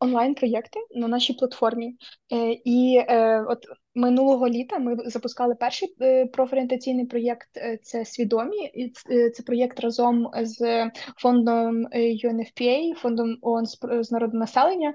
онлайн-проєкти 0.00 0.80
на 0.94 1.08
нашій 1.08 1.32
платформі. 1.32 1.96
Е, 2.32 2.56
І 2.64 3.04
е, 3.08 3.42
от 3.48 3.58
минулого 3.94 4.48
літа 4.48 4.78
ми 4.78 4.96
запускали 4.96 5.54
перший 5.54 5.94
е, 6.00 6.26
профорієнтаційний 6.26 7.06
проєкт 7.06 7.48
це 7.82 8.04
свідомі, 8.04 8.92
це 9.34 9.42
проєкт 9.42 9.80
разом 9.80 10.30
з 10.42 10.90
фондом 11.16 11.86
UNFPA, 11.86 12.94
фондом 12.94 13.36
ООН 13.42 13.66
з 14.00 14.12
народонаселення, 14.12 14.94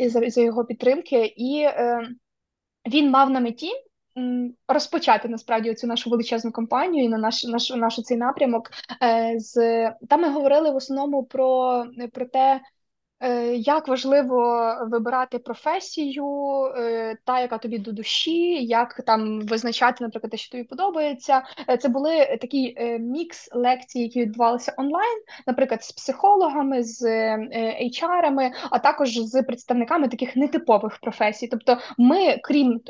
е, 0.00 0.30
за, 0.30 0.42
його 0.42 0.64
підтримки. 0.64 1.34
І 1.36 1.62
е, 1.64 2.08
він 2.86 3.10
мав 3.10 3.30
на 3.30 3.40
меті 3.40 3.70
розпочати 4.68 5.28
насправді 5.28 5.74
цю 5.74 5.86
нашу 5.86 6.10
величезну 6.10 6.52
кампанію 6.52 7.04
і 7.04 7.08
на 7.08 7.18
наш 7.18 7.44
наш 7.44 7.70
наш 7.70 8.02
цей 8.02 8.16
напрямок. 8.16 8.70
Е, 9.02 9.34
з 9.38 9.54
там 10.08 10.22
ми 10.22 10.30
говорили 10.30 10.70
в 10.70 10.76
основному 10.76 11.24
про, 11.24 11.84
про 12.12 12.26
те. 12.26 12.60
Е, 13.24 13.54
як 13.56 13.88
важливо 13.88 14.72
вибирати 14.86 15.38
професію, 15.38 16.26
е, 16.76 17.16
та, 17.24 17.40
яка 17.40 17.58
тобі 17.58 17.78
до 17.78 17.92
душі, 17.92 18.64
як 18.64 19.00
там 19.06 19.40
визначати, 19.40 20.04
наприклад, 20.04 20.30
те, 20.30 20.36
що 20.36 20.52
тобі 20.52 20.64
подобається. 20.64 21.42
Е, 21.68 21.76
це 21.76 21.88
були 21.88 22.38
такі 22.40 22.76
мікс 23.00 23.48
лекцій, 23.52 24.00
які 24.00 24.20
відбувалися 24.20 24.74
онлайн, 24.76 25.18
наприклад, 25.46 25.84
з 25.84 25.92
психологами, 25.92 26.82
з 26.82 27.02
HR-ами, 27.82 28.50
а 28.70 28.78
також 28.78 29.18
з 29.18 29.42
представниками 29.42 30.08
таких 30.08 30.36
нетипових 30.36 30.98
професій. 30.98 31.48
Тобто, 31.48 31.78
ми, 31.98 32.38
крім 32.42 32.80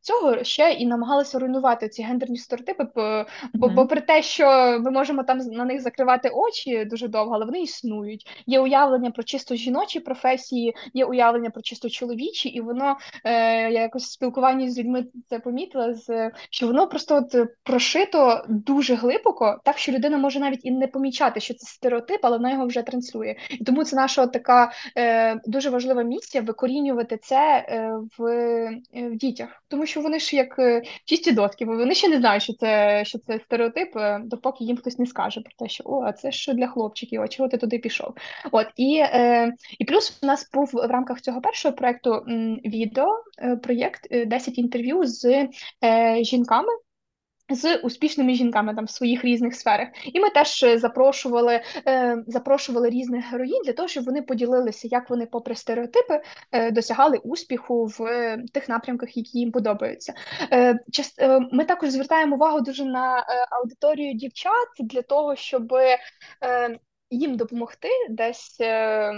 цього, 0.00 0.44
ще 0.44 0.72
і 0.72 0.86
намагалися 0.86 1.38
руйнувати 1.38 1.88
ці 1.88 2.02
гендерні 2.02 2.36
стереотипи, 2.36 2.86
бо 2.94 3.00
mm-hmm. 3.00 3.74
попри 3.74 4.00
те, 4.00 4.22
що 4.22 4.46
ми 4.80 4.90
можемо 4.90 5.22
там 5.22 5.38
на 5.38 5.64
них 5.64 5.80
закривати 5.80 6.28
очі 6.28 6.84
дуже 6.84 7.08
довго, 7.08 7.34
але 7.34 7.44
вони 7.44 7.62
існують. 7.62 8.26
Є 8.46 8.60
уявлення 8.60 9.10
про 9.10 9.22
чисто 9.22 9.43
чисто 9.44 9.54
жіночі 9.54 10.00
професії, 10.00 10.74
є 10.94 11.04
уявлення 11.04 11.50
про 11.50 11.62
чисто 11.62 11.88
чоловічі, 11.88 12.48
і 12.48 12.60
воно 12.60 12.96
е, 13.24 13.32
я 13.70 13.82
якось 13.82 14.04
в 14.04 14.10
спілкуванні 14.10 14.70
з 14.70 14.78
людьми 14.78 15.06
це 15.28 15.38
помітила, 15.38 15.94
з 15.94 16.30
що 16.50 16.66
воно 16.66 16.86
просто 16.86 17.16
от 17.16 17.48
прошито 17.62 18.44
дуже 18.48 18.94
глибоко, 18.94 19.60
так 19.64 19.78
що 19.78 19.92
людина 19.92 20.18
може 20.18 20.40
навіть 20.40 20.64
і 20.64 20.70
не 20.70 20.86
помічати, 20.86 21.40
що 21.40 21.54
це 21.54 21.66
стереотип, 21.66 22.20
але 22.22 22.36
вона 22.36 22.50
його 22.50 22.66
вже 22.66 22.82
транслює. 22.82 23.36
І 23.50 23.64
тому 23.64 23.84
це 23.84 23.96
наша 23.96 24.26
така 24.26 24.72
е, 24.96 25.40
дуже 25.46 25.70
важлива 25.70 26.02
місія 26.02 26.44
викорінювати 26.44 27.16
це 27.16 27.66
е, 27.68 27.92
в 28.18 28.26
е, 28.26 29.08
в 29.08 29.16
дітях, 29.16 29.62
тому 29.68 29.86
що 29.86 30.00
вони 30.00 30.18
ж 30.18 30.36
як 30.36 30.58
е, 30.58 30.82
чисті 31.04 31.32
дотки, 31.32 31.64
бо 31.64 31.76
вони 31.76 31.94
ще 31.94 32.08
не 32.08 32.18
знають, 32.18 32.42
що 32.42 32.52
це 32.52 33.02
що 33.04 33.18
це 33.18 33.38
стереотип, 33.38 33.88
допоки 34.24 34.64
їм 34.64 34.76
хтось 34.76 34.98
не 34.98 35.06
скаже 35.06 35.40
про 35.40 35.52
те, 35.58 35.68
що 35.72 35.84
о, 35.86 36.02
а 36.02 36.12
це 36.12 36.30
ж 36.30 36.54
для 36.54 36.66
хлопчиків, 36.66 37.22
а 37.22 37.28
чого 37.28 37.48
ти 37.48 37.56
туди 37.56 37.78
пішов? 37.78 38.14
От 38.52 38.66
і 38.76 39.02
е, 39.02 39.33
і 39.78 39.84
плюс 39.84 40.18
у 40.22 40.26
нас 40.26 40.50
був 40.54 40.70
в 40.72 40.86
рамках 40.86 41.20
цього 41.20 41.40
першого 41.40 41.74
проєкту 41.74 42.10
відео 42.64 43.24
е, 43.38 43.56
проєкт 43.56 44.08
10 44.26 44.48
е, 44.48 44.60
інтерв'ю 44.60 45.04
з 45.04 45.48
е, 45.84 46.24
жінками. 46.24 46.72
З 47.48 47.76
успішними 47.76 48.34
жінками 48.34 48.74
там 48.74 48.84
в 48.84 48.90
своїх 48.90 49.24
різних 49.24 49.54
сферах, 49.54 49.88
і 50.04 50.20
ми 50.20 50.30
теж 50.30 50.64
запрошували 50.74 51.60
е, 51.86 52.24
запрошували 52.26 52.90
різних 52.90 53.30
героїнь 53.30 53.62
для 53.64 53.72
того, 53.72 53.88
щоб 53.88 54.04
вони 54.04 54.22
поділилися, 54.22 54.88
як 54.90 55.10
вони, 55.10 55.26
попри 55.26 55.54
стереотипи, 55.54 56.22
е, 56.52 56.70
досягали 56.70 57.18
успіху 57.18 57.84
в 57.86 58.02
е, 58.02 58.44
тих 58.52 58.68
напрямках, 58.68 59.16
які 59.16 59.38
їм 59.38 59.52
подобаються. 59.52 60.14
Е, 60.52 60.78
част, 60.92 61.22
е, 61.22 61.40
Ми 61.52 61.64
також 61.64 61.90
звертаємо 61.90 62.36
увагу 62.36 62.60
дуже 62.60 62.84
на 62.84 63.26
аудиторію 63.50 64.14
дівчат 64.14 64.68
для 64.78 65.02
того, 65.02 65.36
щоб 65.36 65.72
їм 67.14 67.36
допомогти 67.36 67.88
десь 68.10 68.60
е, 68.60 69.12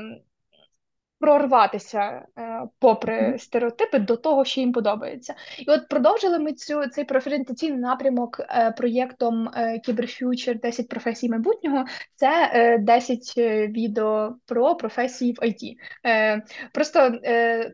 прорватися 1.19 2.27
е, 2.39 2.63
попри 2.79 3.39
стереотипи 3.39 3.99
до 3.99 4.17
того, 4.17 4.45
що 4.45 4.61
їм 4.61 4.73
подобається. 4.73 5.35
І 5.59 5.71
от 5.71 5.89
продовжили 5.89 6.39
ми 6.39 6.53
цю 6.53 6.87
цей 6.87 7.05
профорієнтаційний 7.05 7.79
напрямок 7.79 8.41
е, 8.41 8.75
проєктом 8.77 9.51
CyberFuture 9.85 10.61
10 10.61 10.89
професій 10.89 11.29
майбутнього. 11.29 11.85
Це 12.15 12.51
е, 12.55 12.79
10 12.79 13.35
е, 13.39 13.67
відео 13.67 14.37
про 14.47 14.75
професії 14.75 15.33
в 15.33 15.45
IT. 15.45 15.75
Е, 16.07 16.43
Просто 16.73 17.01
е, 17.25 17.73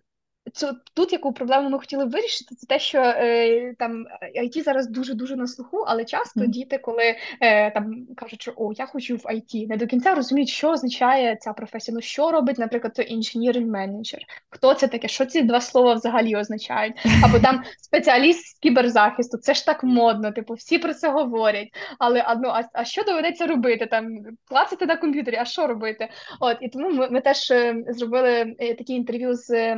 Цю 0.53 0.77
тут 0.95 1.13
яку 1.13 1.33
проблему 1.33 1.71
ми 1.71 1.79
хотіли 1.79 2.05
вирішити, 2.05 2.55
це 2.55 2.67
те, 2.67 2.79
що 2.79 2.99
е, 2.99 3.75
там 3.79 4.05
IT 4.43 4.63
зараз 4.63 4.89
дуже 4.89 5.15
дуже 5.15 5.37
на 5.37 5.47
слуху, 5.47 5.85
але 5.87 6.05
часто 6.05 6.41
mm. 6.41 6.47
діти, 6.47 6.79
коли 6.79 7.17
е, 7.41 7.71
там 7.71 8.07
кажуть, 8.17 8.43
що 8.43 8.53
о, 8.57 8.73
я 8.73 8.87
хочу 8.87 9.17
в 9.17 9.21
IT, 9.21 9.69
не 9.69 9.77
до 9.77 9.87
кінця 9.87 10.15
розуміють, 10.15 10.49
що 10.49 10.71
означає 10.71 11.37
ця 11.37 11.53
професія. 11.53 11.95
Ну 11.95 12.01
що 12.01 12.31
робить, 12.31 12.59
наприклад, 12.59 13.07
інженіринг 13.09 13.67
менеджер? 13.67 14.21
Хто 14.51 14.75
це 14.75 14.89
таке? 14.89 15.09
Що 15.09 15.27
ці 15.27 15.43
два 15.43 15.61
слова 15.61 15.95
взагалі 15.95 16.37
означають? 16.37 16.95
Або 17.25 17.39
там 17.39 17.63
спеціаліст 17.81 18.47
з 18.47 18.59
кіберзахисту, 18.59 19.39
це 19.39 19.55
ж 19.55 19.67
так 19.67 19.85
модно, 19.85 20.33
типу, 20.33 20.55
всі 20.55 20.79
про 20.79 20.95
це 20.95 21.09
говорять. 21.09 21.69
Але 21.99 22.23
а, 22.27 22.35
ну, 22.35 22.49
а, 22.49 22.63
а 22.73 22.85
що 22.85 23.03
доведеться 23.03 23.47
робити? 23.47 23.87
Там 23.87 24.09
клацати 24.45 24.87
на 24.87 24.97
комп'ютері, 24.97 25.37
а 25.37 25.45
що 25.45 25.67
робити? 25.67 26.09
От 26.41 26.57
і 26.61 26.69
тому 26.69 26.91
ми, 26.91 27.11
ми 27.11 27.21
теж 27.21 27.51
е, 27.51 27.85
зробили 27.89 28.57
е, 28.59 28.75
такі 28.75 28.93
інтерв'ю 28.93 29.35
з 29.35 29.51
е, 29.51 29.77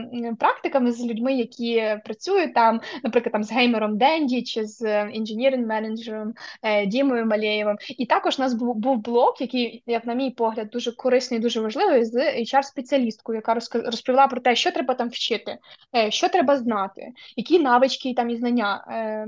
практиками 0.55 0.93
з 0.93 1.07
людьми, 1.07 1.35
які 1.35 1.99
працюють 2.05 2.55
там, 2.55 2.81
наприклад, 3.03 3.33
там 3.33 3.45
з 3.45 3.53
геймером 3.53 3.99
Денді 3.99 4.43
чи 4.43 4.65
з 4.65 5.09
інженіринг 5.13 5.67
менеджером 5.67 6.35
е, 6.63 6.87
Дімою 6.87 7.27
Малєєвим. 7.27 7.77
І 7.99 8.07
також 8.07 8.39
у 8.39 8.43
нас 8.43 8.55
був 8.55 8.77
був 8.77 8.99
блок, 8.99 9.41
який, 9.41 9.83
як 9.87 10.07
на 10.07 10.15
мій 10.15 10.31
погляд, 10.31 10.69
дуже 10.69 10.93
корисний, 10.93 11.41
дуже 11.41 11.61
важливий 11.61 12.05
з 12.05 12.15
HR-спеціалісткою, 12.15 13.35
яка 13.35 13.55
розповіла 13.75 14.27
про 14.27 14.41
те, 14.41 14.57
що 14.57 14.71
треба 14.71 14.95
там 14.95 15.09
вчити, 15.09 15.59
е, 15.97 16.11
що 16.11 16.29
треба 16.29 16.57
знати, 16.57 17.09
які 17.37 17.59
навички 17.59 18.15
там 18.15 18.31
і 18.31 18.37
знання 18.37 18.85
е, 18.89 19.27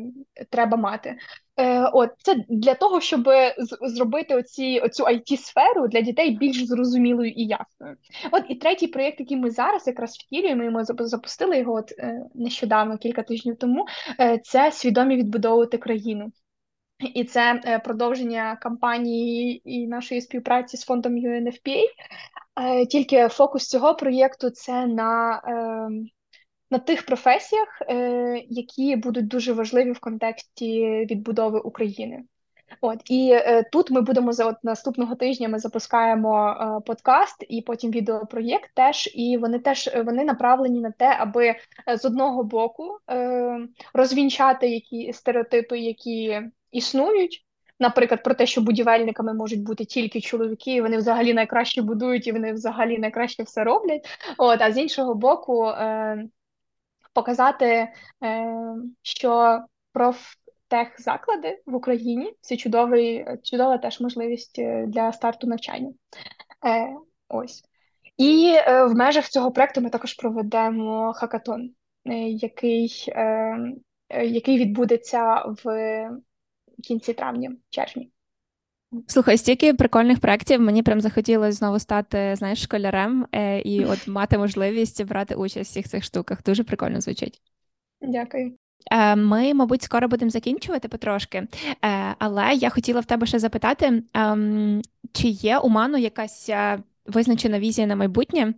треба 0.51 0.77
мати. 0.77 1.17
Е, 1.57 1.91
От 1.93 2.11
це 2.19 2.45
для 2.49 2.75
того, 2.75 3.01
щоб 3.01 3.29
зробити 3.83 4.35
оці 4.35 4.81
оцю 4.85 5.05
it 5.05 5.37
сферу 5.37 5.89
для 5.89 6.01
дітей 6.01 6.31
більш 6.31 6.65
зрозумілою 6.65 7.31
і 7.31 7.47
ясною. 7.47 7.97
От 8.33 8.45
і 8.49 8.55
третій 8.55 8.87
проєкт, 8.87 9.21
який 9.21 9.37
ми 9.37 9.51
зараз 9.51 9.87
якраз 9.87 10.17
втілюємо, 10.17 10.71
ми 10.71 10.85
запустили 10.85 11.59
його 11.59 11.73
от 11.73 11.93
е, 11.99 12.21
нещодавно, 12.35 12.99
кілька 12.99 13.23
тижнів 13.23 13.57
тому. 13.57 13.87
Е, 14.21 14.39
Це 14.39 14.73
свідомі 14.73 15.17
відбудовувати 15.17 15.79
країну. 15.79 16.33
І 17.15 17.25
це 17.25 17.61
е, 17.65 17.79
продовження 17.79 18.57
кампанії 18.57 19.63
і 19.65 19.87
нашої 19.87 20.21
співпраці 20.21 20.77
з 20.77 20.85
фондом 20.85 21.15
UNFPA. 21.15 21.83
Тільки 22.91 23.29
фокус 23.29 23.69
цього 23.69 23.95
проєкту 23.95 24.51
це 24.51 24.87
на. 24.87 25.41
Е, 26.71 26.77
на 26.77 26.79
тих 26.79 27.07
професіях, 27.07 27.83
які 28.49 28.97
будуть 28.97 29.29
дуже 29.29 29.53
важливі 29.53 29.93
в 29.93 30.01
контексті 30.01 31.07
відбудови 31.11 31.59
України. 31.59 32.25
От 32.81 33.01
і 33.05 33.31
е, 33.33 33.63
тут 33.73 33.91
ми 33.91 34.01
будемо 34.01 34.33
за 34.33 34.47
от 34.47 34.57
наступного 34.63 35.15
тижня. 35.15 35.49
Ми 35.49 35.59
запускаємо 35.59 36.49
е, 36.49 36.81
подкаст 36.87 37.45
і 37.49 37.63
потім 37.63 37.91
відеопроєкт. 37.91 38.71
Теж 38.75 39.11
і 39.15 39.37
вони 39.37 39.59
теж 39.59 39.91
вони 40.05 40.25
направлені 40.25 40.81
на 40.81 40.91
те, 40.91 41.17
аби 41.19 41.55
з 41.97 42.05
одного 42.05 42.45
боку 42.45 42.99
е, 43.11 43.69
розвінчати 43.95 44.69
які 44.69 45.13
стереотипи, 45.13 45.79
які 45.79 46.41
існують. 46.73 47.47
Наприклад, 47.81 48.23
про 48.23 48.35
те, 48.35 48.47
що 48.47 48.61
будівельниками 48.61 49.35
можуть 49.35 49.63
бути 49.63 49.85
тільки 49.85 50.21
чоловіки, 50.21 50.75
і 50.75 50.81
вони 50.81 50.97
взагалі 50.97 51.35
найкраще 51.35 51.83
будують, 51.83 52.27
і 52.27 52.33
вони 52.33 52.53
взагалі 52.53 52.99
найкраще 52.99 53.43
все 53.43 53.65
роблять. 53.65 54.09
От, 54.39 54.63
а 54.63 54.73
з 54.73 54.79
іншого 54.79 55.15
боку, 55.15 55.65
е, 55.65 56.29
показати, 57.17 57.67
е, 57.67 57.93
що 59.03 59.61
проф 59.93 60.35
техзаклади 60.69 61.63
в 61.67 61.75
Україні 61.75 62.35
це 62.41 62.57
чудовий, 62.57 63.27
чудова 63.43 63.79
теж 63.79 64.01
можливість 64.01 64.59
е, 64.59 64.87
для 64.87 65.13
старту 65.13 65.47
навчання. 65.47 65.93
Е, 66.67 66.89
Ось. 67.29 67.63
І 68.17 68.55
в 68.67 68.95
межах 68.95 69.29
цього 69.29 69.53
проекту 69.53 69.81
ми 69.81 69.91
також 69.91 70.15
проведемо 70.15 71.13
хакатон, 71.13 71.71
який 72.29 73.13
який 74.11 74.59
відбудеться 74.59 75.45
в 75.65 76.09
кінці 76.83 77.13
травня, 77.13 77.57
червні. 77.71 78.11
Слухай, 79.07 79.39
стільки 79.39 79.75
прикольних 79.75 80.21
проєктів, 80.21 80.61
мені 80.61 80.83
прям 80.83 81.01
захотілося 81.01 81.53
знову 81.53 81.79
стати 81.79 82.35
знаєш, 82.37 82.63
школярем 82.63 83.27
е, 83.33 83.61
і 83.61 83.85
от 83.85 84.09
мати 84.09 84.39
можливість 84.39 85.05
брати 85.05 85.35
участь 85.35 85.71
в 85.71 85.73
всіх 85.73 85.89
цих 85.89 86.05
штуках. 86.05 86.43
Дуже 86.43 86.65
прикольно 86.65 87.01
звучить. 87.01 87.41
Дякую. 88.01 88.57
Е, 88.93 89.17
ми, 89.17 89.55
мабуть, 89.55 89.83
скоро 89.83 90.09
будемо 90.09 90.31
закінчувати 90.31 90.89
потрошки, 90.89 91.39
е, 91.39 91.49
але 92.19 92.55
я 92.55 92.71
хотіла 92.71 93.01
в 93.01 93.05
тебе 93.05 93.27
ще 93.27 93.39
запитати, 93.39 94.03
ем, 94.15 94.83
чи 95.13 95.29
є 95.29 95.59
у 95.59 95.69
Ману 95.69 95.99
якась 95.99 96.51
визначена 97.07 97.59
візія 97.59 97.87
на 97.87 97.97
майбутнє? 97.97 98.55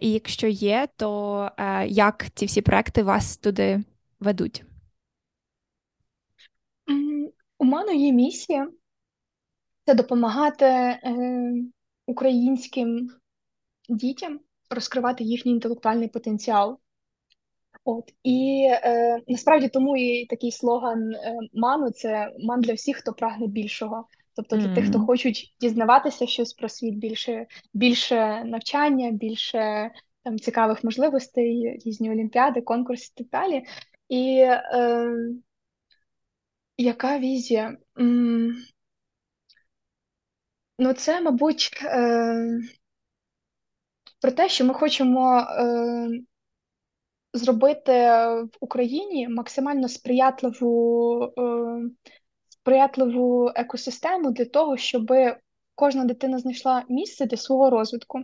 І 0.00 0.10
якщо 0.10 0.46
є, 0.46 0.88
то 0.96 1.50
як 1.86 2.26
ці 2.34 2.46
всі 2.46 2.62
проекти 2.62 3.02
вас 3.02 3.36
туди 3.36 3.84
ведуть? 4.20 4.64
У 7.58 7.64
Ману 7.64 7.92
є 7.92 8.12
місія 8.12 8.68
це 9.86 9.94
допомагати 9.94 10.98
українським 12.06 13.10
дітям 13.88 14.40
розкривати 14.70 15.24
їхній 15.24 15.52
інтелектуальний 15.52 16.08
потенціал. 16.08 16.78
От 17.84 18.12
і 18.22 18.68
е, 18.70 19.20
насправді 19.28 19.68
тому 19.68 19.96
і 19.96 20.26
такий 20.26 20.52
слоган 20.52 21.14
е, 21.14 21.38
ману 21.54 21.90
це 21.90 22.32
ман 22.38 22.60
для 22.60 22.74
всіх, 22.74 22.96
хто 22.96 23.12
прагне 23.12 23.46
більшого. 23.46 24.06
Тобто 24.34 24.56
для 24.56 24.66
mm-hmm. 24.66 24.74
тих, 24.74 24.88
хто 24.88 25.00
хочуть 25.00 25.56
дізнаватися 25.60 26.26
щось 26.26 26.52
про 26.52 26.68
світ, 26.68 26.94
більше 26.94 27.46
більше 27.74 28.44
навчання, 28.44 29.10
більше 29.10 29.90
там 30.24 30.38
цікавих 30.38 30.84
можливостей, 30.84 31.80
різні 31.84 32.10
олімпіади, 32.10 32.60
конкурси 32.60 33.12
і 33.16 33.22
так 33.22 33.42
далі. 33.42 33.64
І 34.08 34.38
е, 34.48 35.12
яка 36.76 37.18
візія? 37.18 37.76
М- 37.98 38.56
ну, 40.78 40.92
це, 40.92 41.20
мабуть, 41.20 41.80
е, 41.84 42.60
про 44.20 44.32
те, 44.32 44.48
що 44.48 44.64
ми 44.64 44.74
хочемо. 44.74 45.38
Е, 45.40 46.08
зробити 47.36 47.92
в 47.92 48.48
Україні 48.60 49.28
максимально 49.28 49.88
сприятливу 49.88 51.22
е, 51.38 51.90
сприятливу 52.48 53.50
екосистему 53.54 54.30
для 54.30 54.44
того, 54.44 54.76
щоб 54.76 55.12
кожна 55.74 56.04
дитина 56.04 56.38
знайшла 56.38 56.84
місце 56.88 57.26
для 57.26 57.36
свого 57.36 57.70
розвитку 57.70 58.22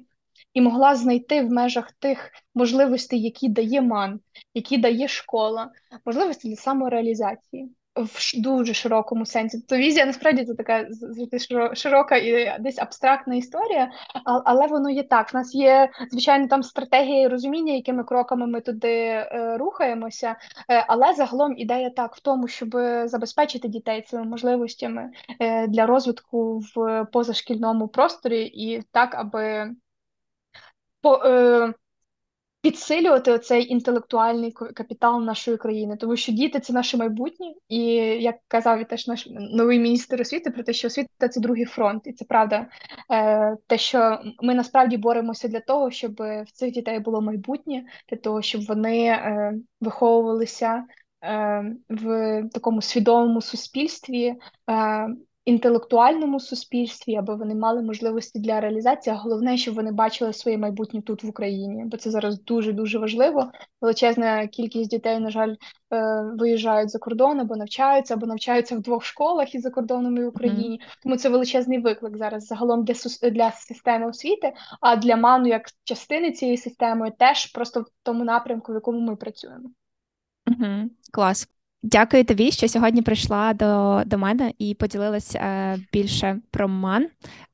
і 0.55 0.61
могла 0.61 0.95
знайти 0.95 1.43
в 1.43 1.51
межах 1.51 1.93
тих 1.93 2.31
можливостей, 2.55 3.23
які 3.23 3.49
дає 3.49 3.83
ман, 3.83 4.21
які 4.55 4.79
дає 4.79 5.09
школа, 5.09 5.71
можливості 6.07 6.49
для 6.49 6.57
самореалізації 6.57 7.75
в 7.97 8.41
дуже 8.41 8.75
широкому 8.75 9.27
сенсі. 9.27 9.59
Тобто 9.59 9.77
візія 9.77 10.07
насправді 10.07 10.45
це 10.45 10.55
така 10.55 10.87
широка 11.75 12.17
і 12.17 12.57
десь 12.61 12.79
абстрактна 12.79 13.35
історія, 13.35 13.91
але 14.25 14.67
воно 14.67 14.91
є 14.91 15.03
так. 15.03 15.31
У 15.35 15.37
нас 15.37 15.55
є 15.55 15.91
звичайно 16.11 16.49
там 16.49 16.63
стратегія 16.63 17.23
і 17.23 17.29
розуміння, 17.29 17.73
якими 17.73 18.05
кроками 18.05 18.47
ми 18.47 18.61
туди 18.61 18.89
е, 18.89 19.57
рухаємося. 19.59 20.37
Е, 20.71 20.85
але 20.89 21.15
загалом 21.15 21.59
ідея 21.59 21.91
так 21.91 22.17
в 22.17 22.21
тому, 22.21 22.49
щоб 22.49 22.71
забезпечити 23.05 23.69
дітей 23.69 24.03
цими 24.03 24.25
можливостями 24.25 25.11
е, 25.41 25.67
для 25.67 25.87
розвитку 25.87 26.63
в 26.75 27.05
позашкільному 27.13 27.89
просторі, 27.89 28.45
і 28.45 28.83
так, 28.93 29.15
аби 29.15 29.71
по, 31.01 31.21
підсилювати 32.63 33.33
оцей 33.33 33.73
інтелектуальний 33.73 34.53
капітал 34.53 35.23
нашої 35.23 35.57
країни, 35.57 35.97
тому 35.97 36.17
що 36.17 36.33
діти 36.33 36.61
це 36.61 36.73
наше 36.73 36.97
майбутнє, 36.97 37.47
і 37.69 37.85
як 38.23 38.37
казав 38.49 38.85
теж 38.85 39.07
наш 39.07 39.29
новий 39.31 39.79
міністр 39.79 40.21
освіти 40.21 40.51
про 40.51 40.63
те, 40.63 40.73
що 40.73 40.89
освіта 40.89 41.29
це 41.29 41.41
другий 41.41 41.65
фронт, 41.65 42.07
і 42.07 42.13
це 42.13 42.25
правда. 42.25 42.67
Е, 43.11 43.57
Те, 43.67 43.79
що 43.79 44.21
ми 44.43 44.55
насправді 44.55 44.97
боремося 44.97 45.49
для 45.49 45.61
того, 45.61 45.91
щоб 45.91 46.15
в 46.19 46.47
цих 46.53 46.73
дітей 46.73 47.01
було 47.01 47.21
майбутнє, 47.21 47.85
для 48.11 48.17
того, 48.17 48.43
щоб 48.43 48.67
вони 48.67 49.07
е, 49.07 49.55
виховувалися 49.81 50.85
е, 51.25 51.65
в 51.89 52.43
такому 52.53 52.83
свідомому 52.83 53.41
суспільстві. 53.41 54.35
Інтелектуальному 55.45 56.41
суспільстві, 56.41 57.17
аби 57.17 57.35
вони 57.35 57.55
мали 57.55 57.83
можливості 57.83 58.39
для 58.39 58.61
реалізації. 58.61 59.17
а 59.17 59.19
Головне, 59.19 59.57
щоб 59.57 59.75
вони 59.75 59.93
бачили 59.93 60.33
своє 60.33 60.59
майбутнє 60.59 61.03
тут 61.03 61.25
в 61.25 61.29
Україні, 61.29 61.85
бо 61.85 61.97
це 61.97 62.11
зараз 62.11 62.43
дуже 62.43 62.73
дуже 62.73 62.99
важливо. 62.99 63.51
Величезна 63.81 64.47
кількість 64.47 64.91
дітей, 64.91 65.21
на 65.21 65.31
жаль, 65.31 65.55
е, 65.93 66.23
виїжджають 66.39 66.91
за 66.91 66.99
кордон 66.99 67.41
або 67.41 67.57
навчаються, 67.57 68.15
або 68.15 68.27
навчаються 68.27 68.77
в 68.77 68.81
двох 68.81 69.05
школах 69.05 69.55
і 69.55 69.59
за 69.59 69.71
кордоном 69.71 70.17
і 70.17 70.25
в 70.25 70.29
Україні. 70.29 70.81
Mm-hmm. 70.83 71.03
Тому 71.03 71.17
це 71.17 71.29
величезний 71.29 71.79
виклик 71.79 72.17
зараз 72.17 72.47
загалом 72.47 72.85
для 72.85 72.95
для 73.31 73.53
системи 73.53 74.07
освіти, 74.07 74.53
а 74.81 74.97
для 74.97 75.17
ману 75.17 75.47
як 75.47 75.69
частини 75.85 76.33
цієї 76.33 76.57
системи 76.57 77.13
теж 77.19 77.47
просто 77.47 77.81
в 77.81 77.87
тому 78.03 78.25
напрямку, 78.25 78.73
в 78.73 78.75
якому 78.75 79.01
ми 79.01 79.17
працюємо. 79.17 79.71
Угу, 80.47 80.91
Клас. 81.13 81.49
Дякую 81.83 82.25
тобі, 82.25 82.51
що 82.51 82.69
сьогодні 82.69 83.03
прийшла 83.03 83.55
до 83.55 84.03
до 84.07 84.19
мене 84.19 84.53
і 84.59 84.75
поділилася 84.75 85.39
е, 85.39 85.79
більше 85.93 86.41
про 86.51 86.69
МАН. 86.69 87.09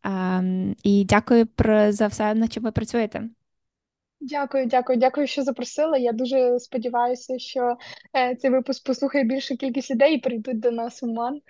Е, 0.06 0.74
і 0.82 1.04
дякую 1.04 1.46
про 1.46 1.92
за 1.92 2.06
все, 2.06 2.34
на 2.34 2.48
чим 2.48 2.62
ви 2.62 2.72
працюєте. 2.72 3.28
Дякую, 4.20 4.66
дякую, 4.66 4.98
дякую, 4.98 5.26
що 5.26 5.42
запросила. 5.42 5.98
Я 5.98 6.12
дуже 6.12 6.60
сподіваюся, 6.60 7.38
що 7.38 7.76
е, 8.16 8.36
цей 8.36 8.50
випуск 8.50 8.86
послухає 8.86 9.24
більша 9.24 9.56
кількість 9.56 9.90
людей 9.90 10.14
і 10.14 10.20
прийдуть 10.20 10.60
до 10.60 10.70
нас 10.70 11.02
у 11.02 11.06
МАН. 11.06 11.40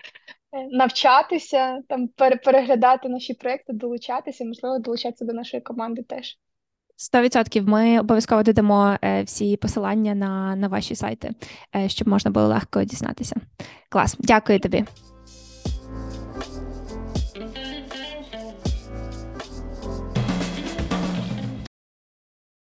Е, 0.53 0.69
навчатися, 0.71 1.83
там 1.89 2.09
переглядати 2.45 3.09
наші 3.09 3.35
проекти, 3.35 3.73
долучатися, 3.73 4.45
можливо, 4.45 4.79
долучатися 4.79 5.25
до 5.25 5.33
нашої 5.33 5.61
команди 5.61 6.03
теж. 6.03 6.39
Сто 7.01 7.23
відсотків 7.23 7.69
ми 7.69 8.01
обов'язково 8.01 8.43
додамо 8.43 8.97
е, 9.03 9.23
всі 9.23 9.57
посилання 9.57 10.15
на, 10.15 10.57
на 10.57 10.69
ваші 10.69 10.95
сайти, 10.95 11.31
е, 11.77 11.89
щоб 11.89 12.09
можна 12.09 12.31
було 12.31 12.47
легко 12.47 12.85
дізнатися. 12.85 13.37
Клас, 13.89 14.17
дякую 14.19 14.61
тобі. 14.61 14.85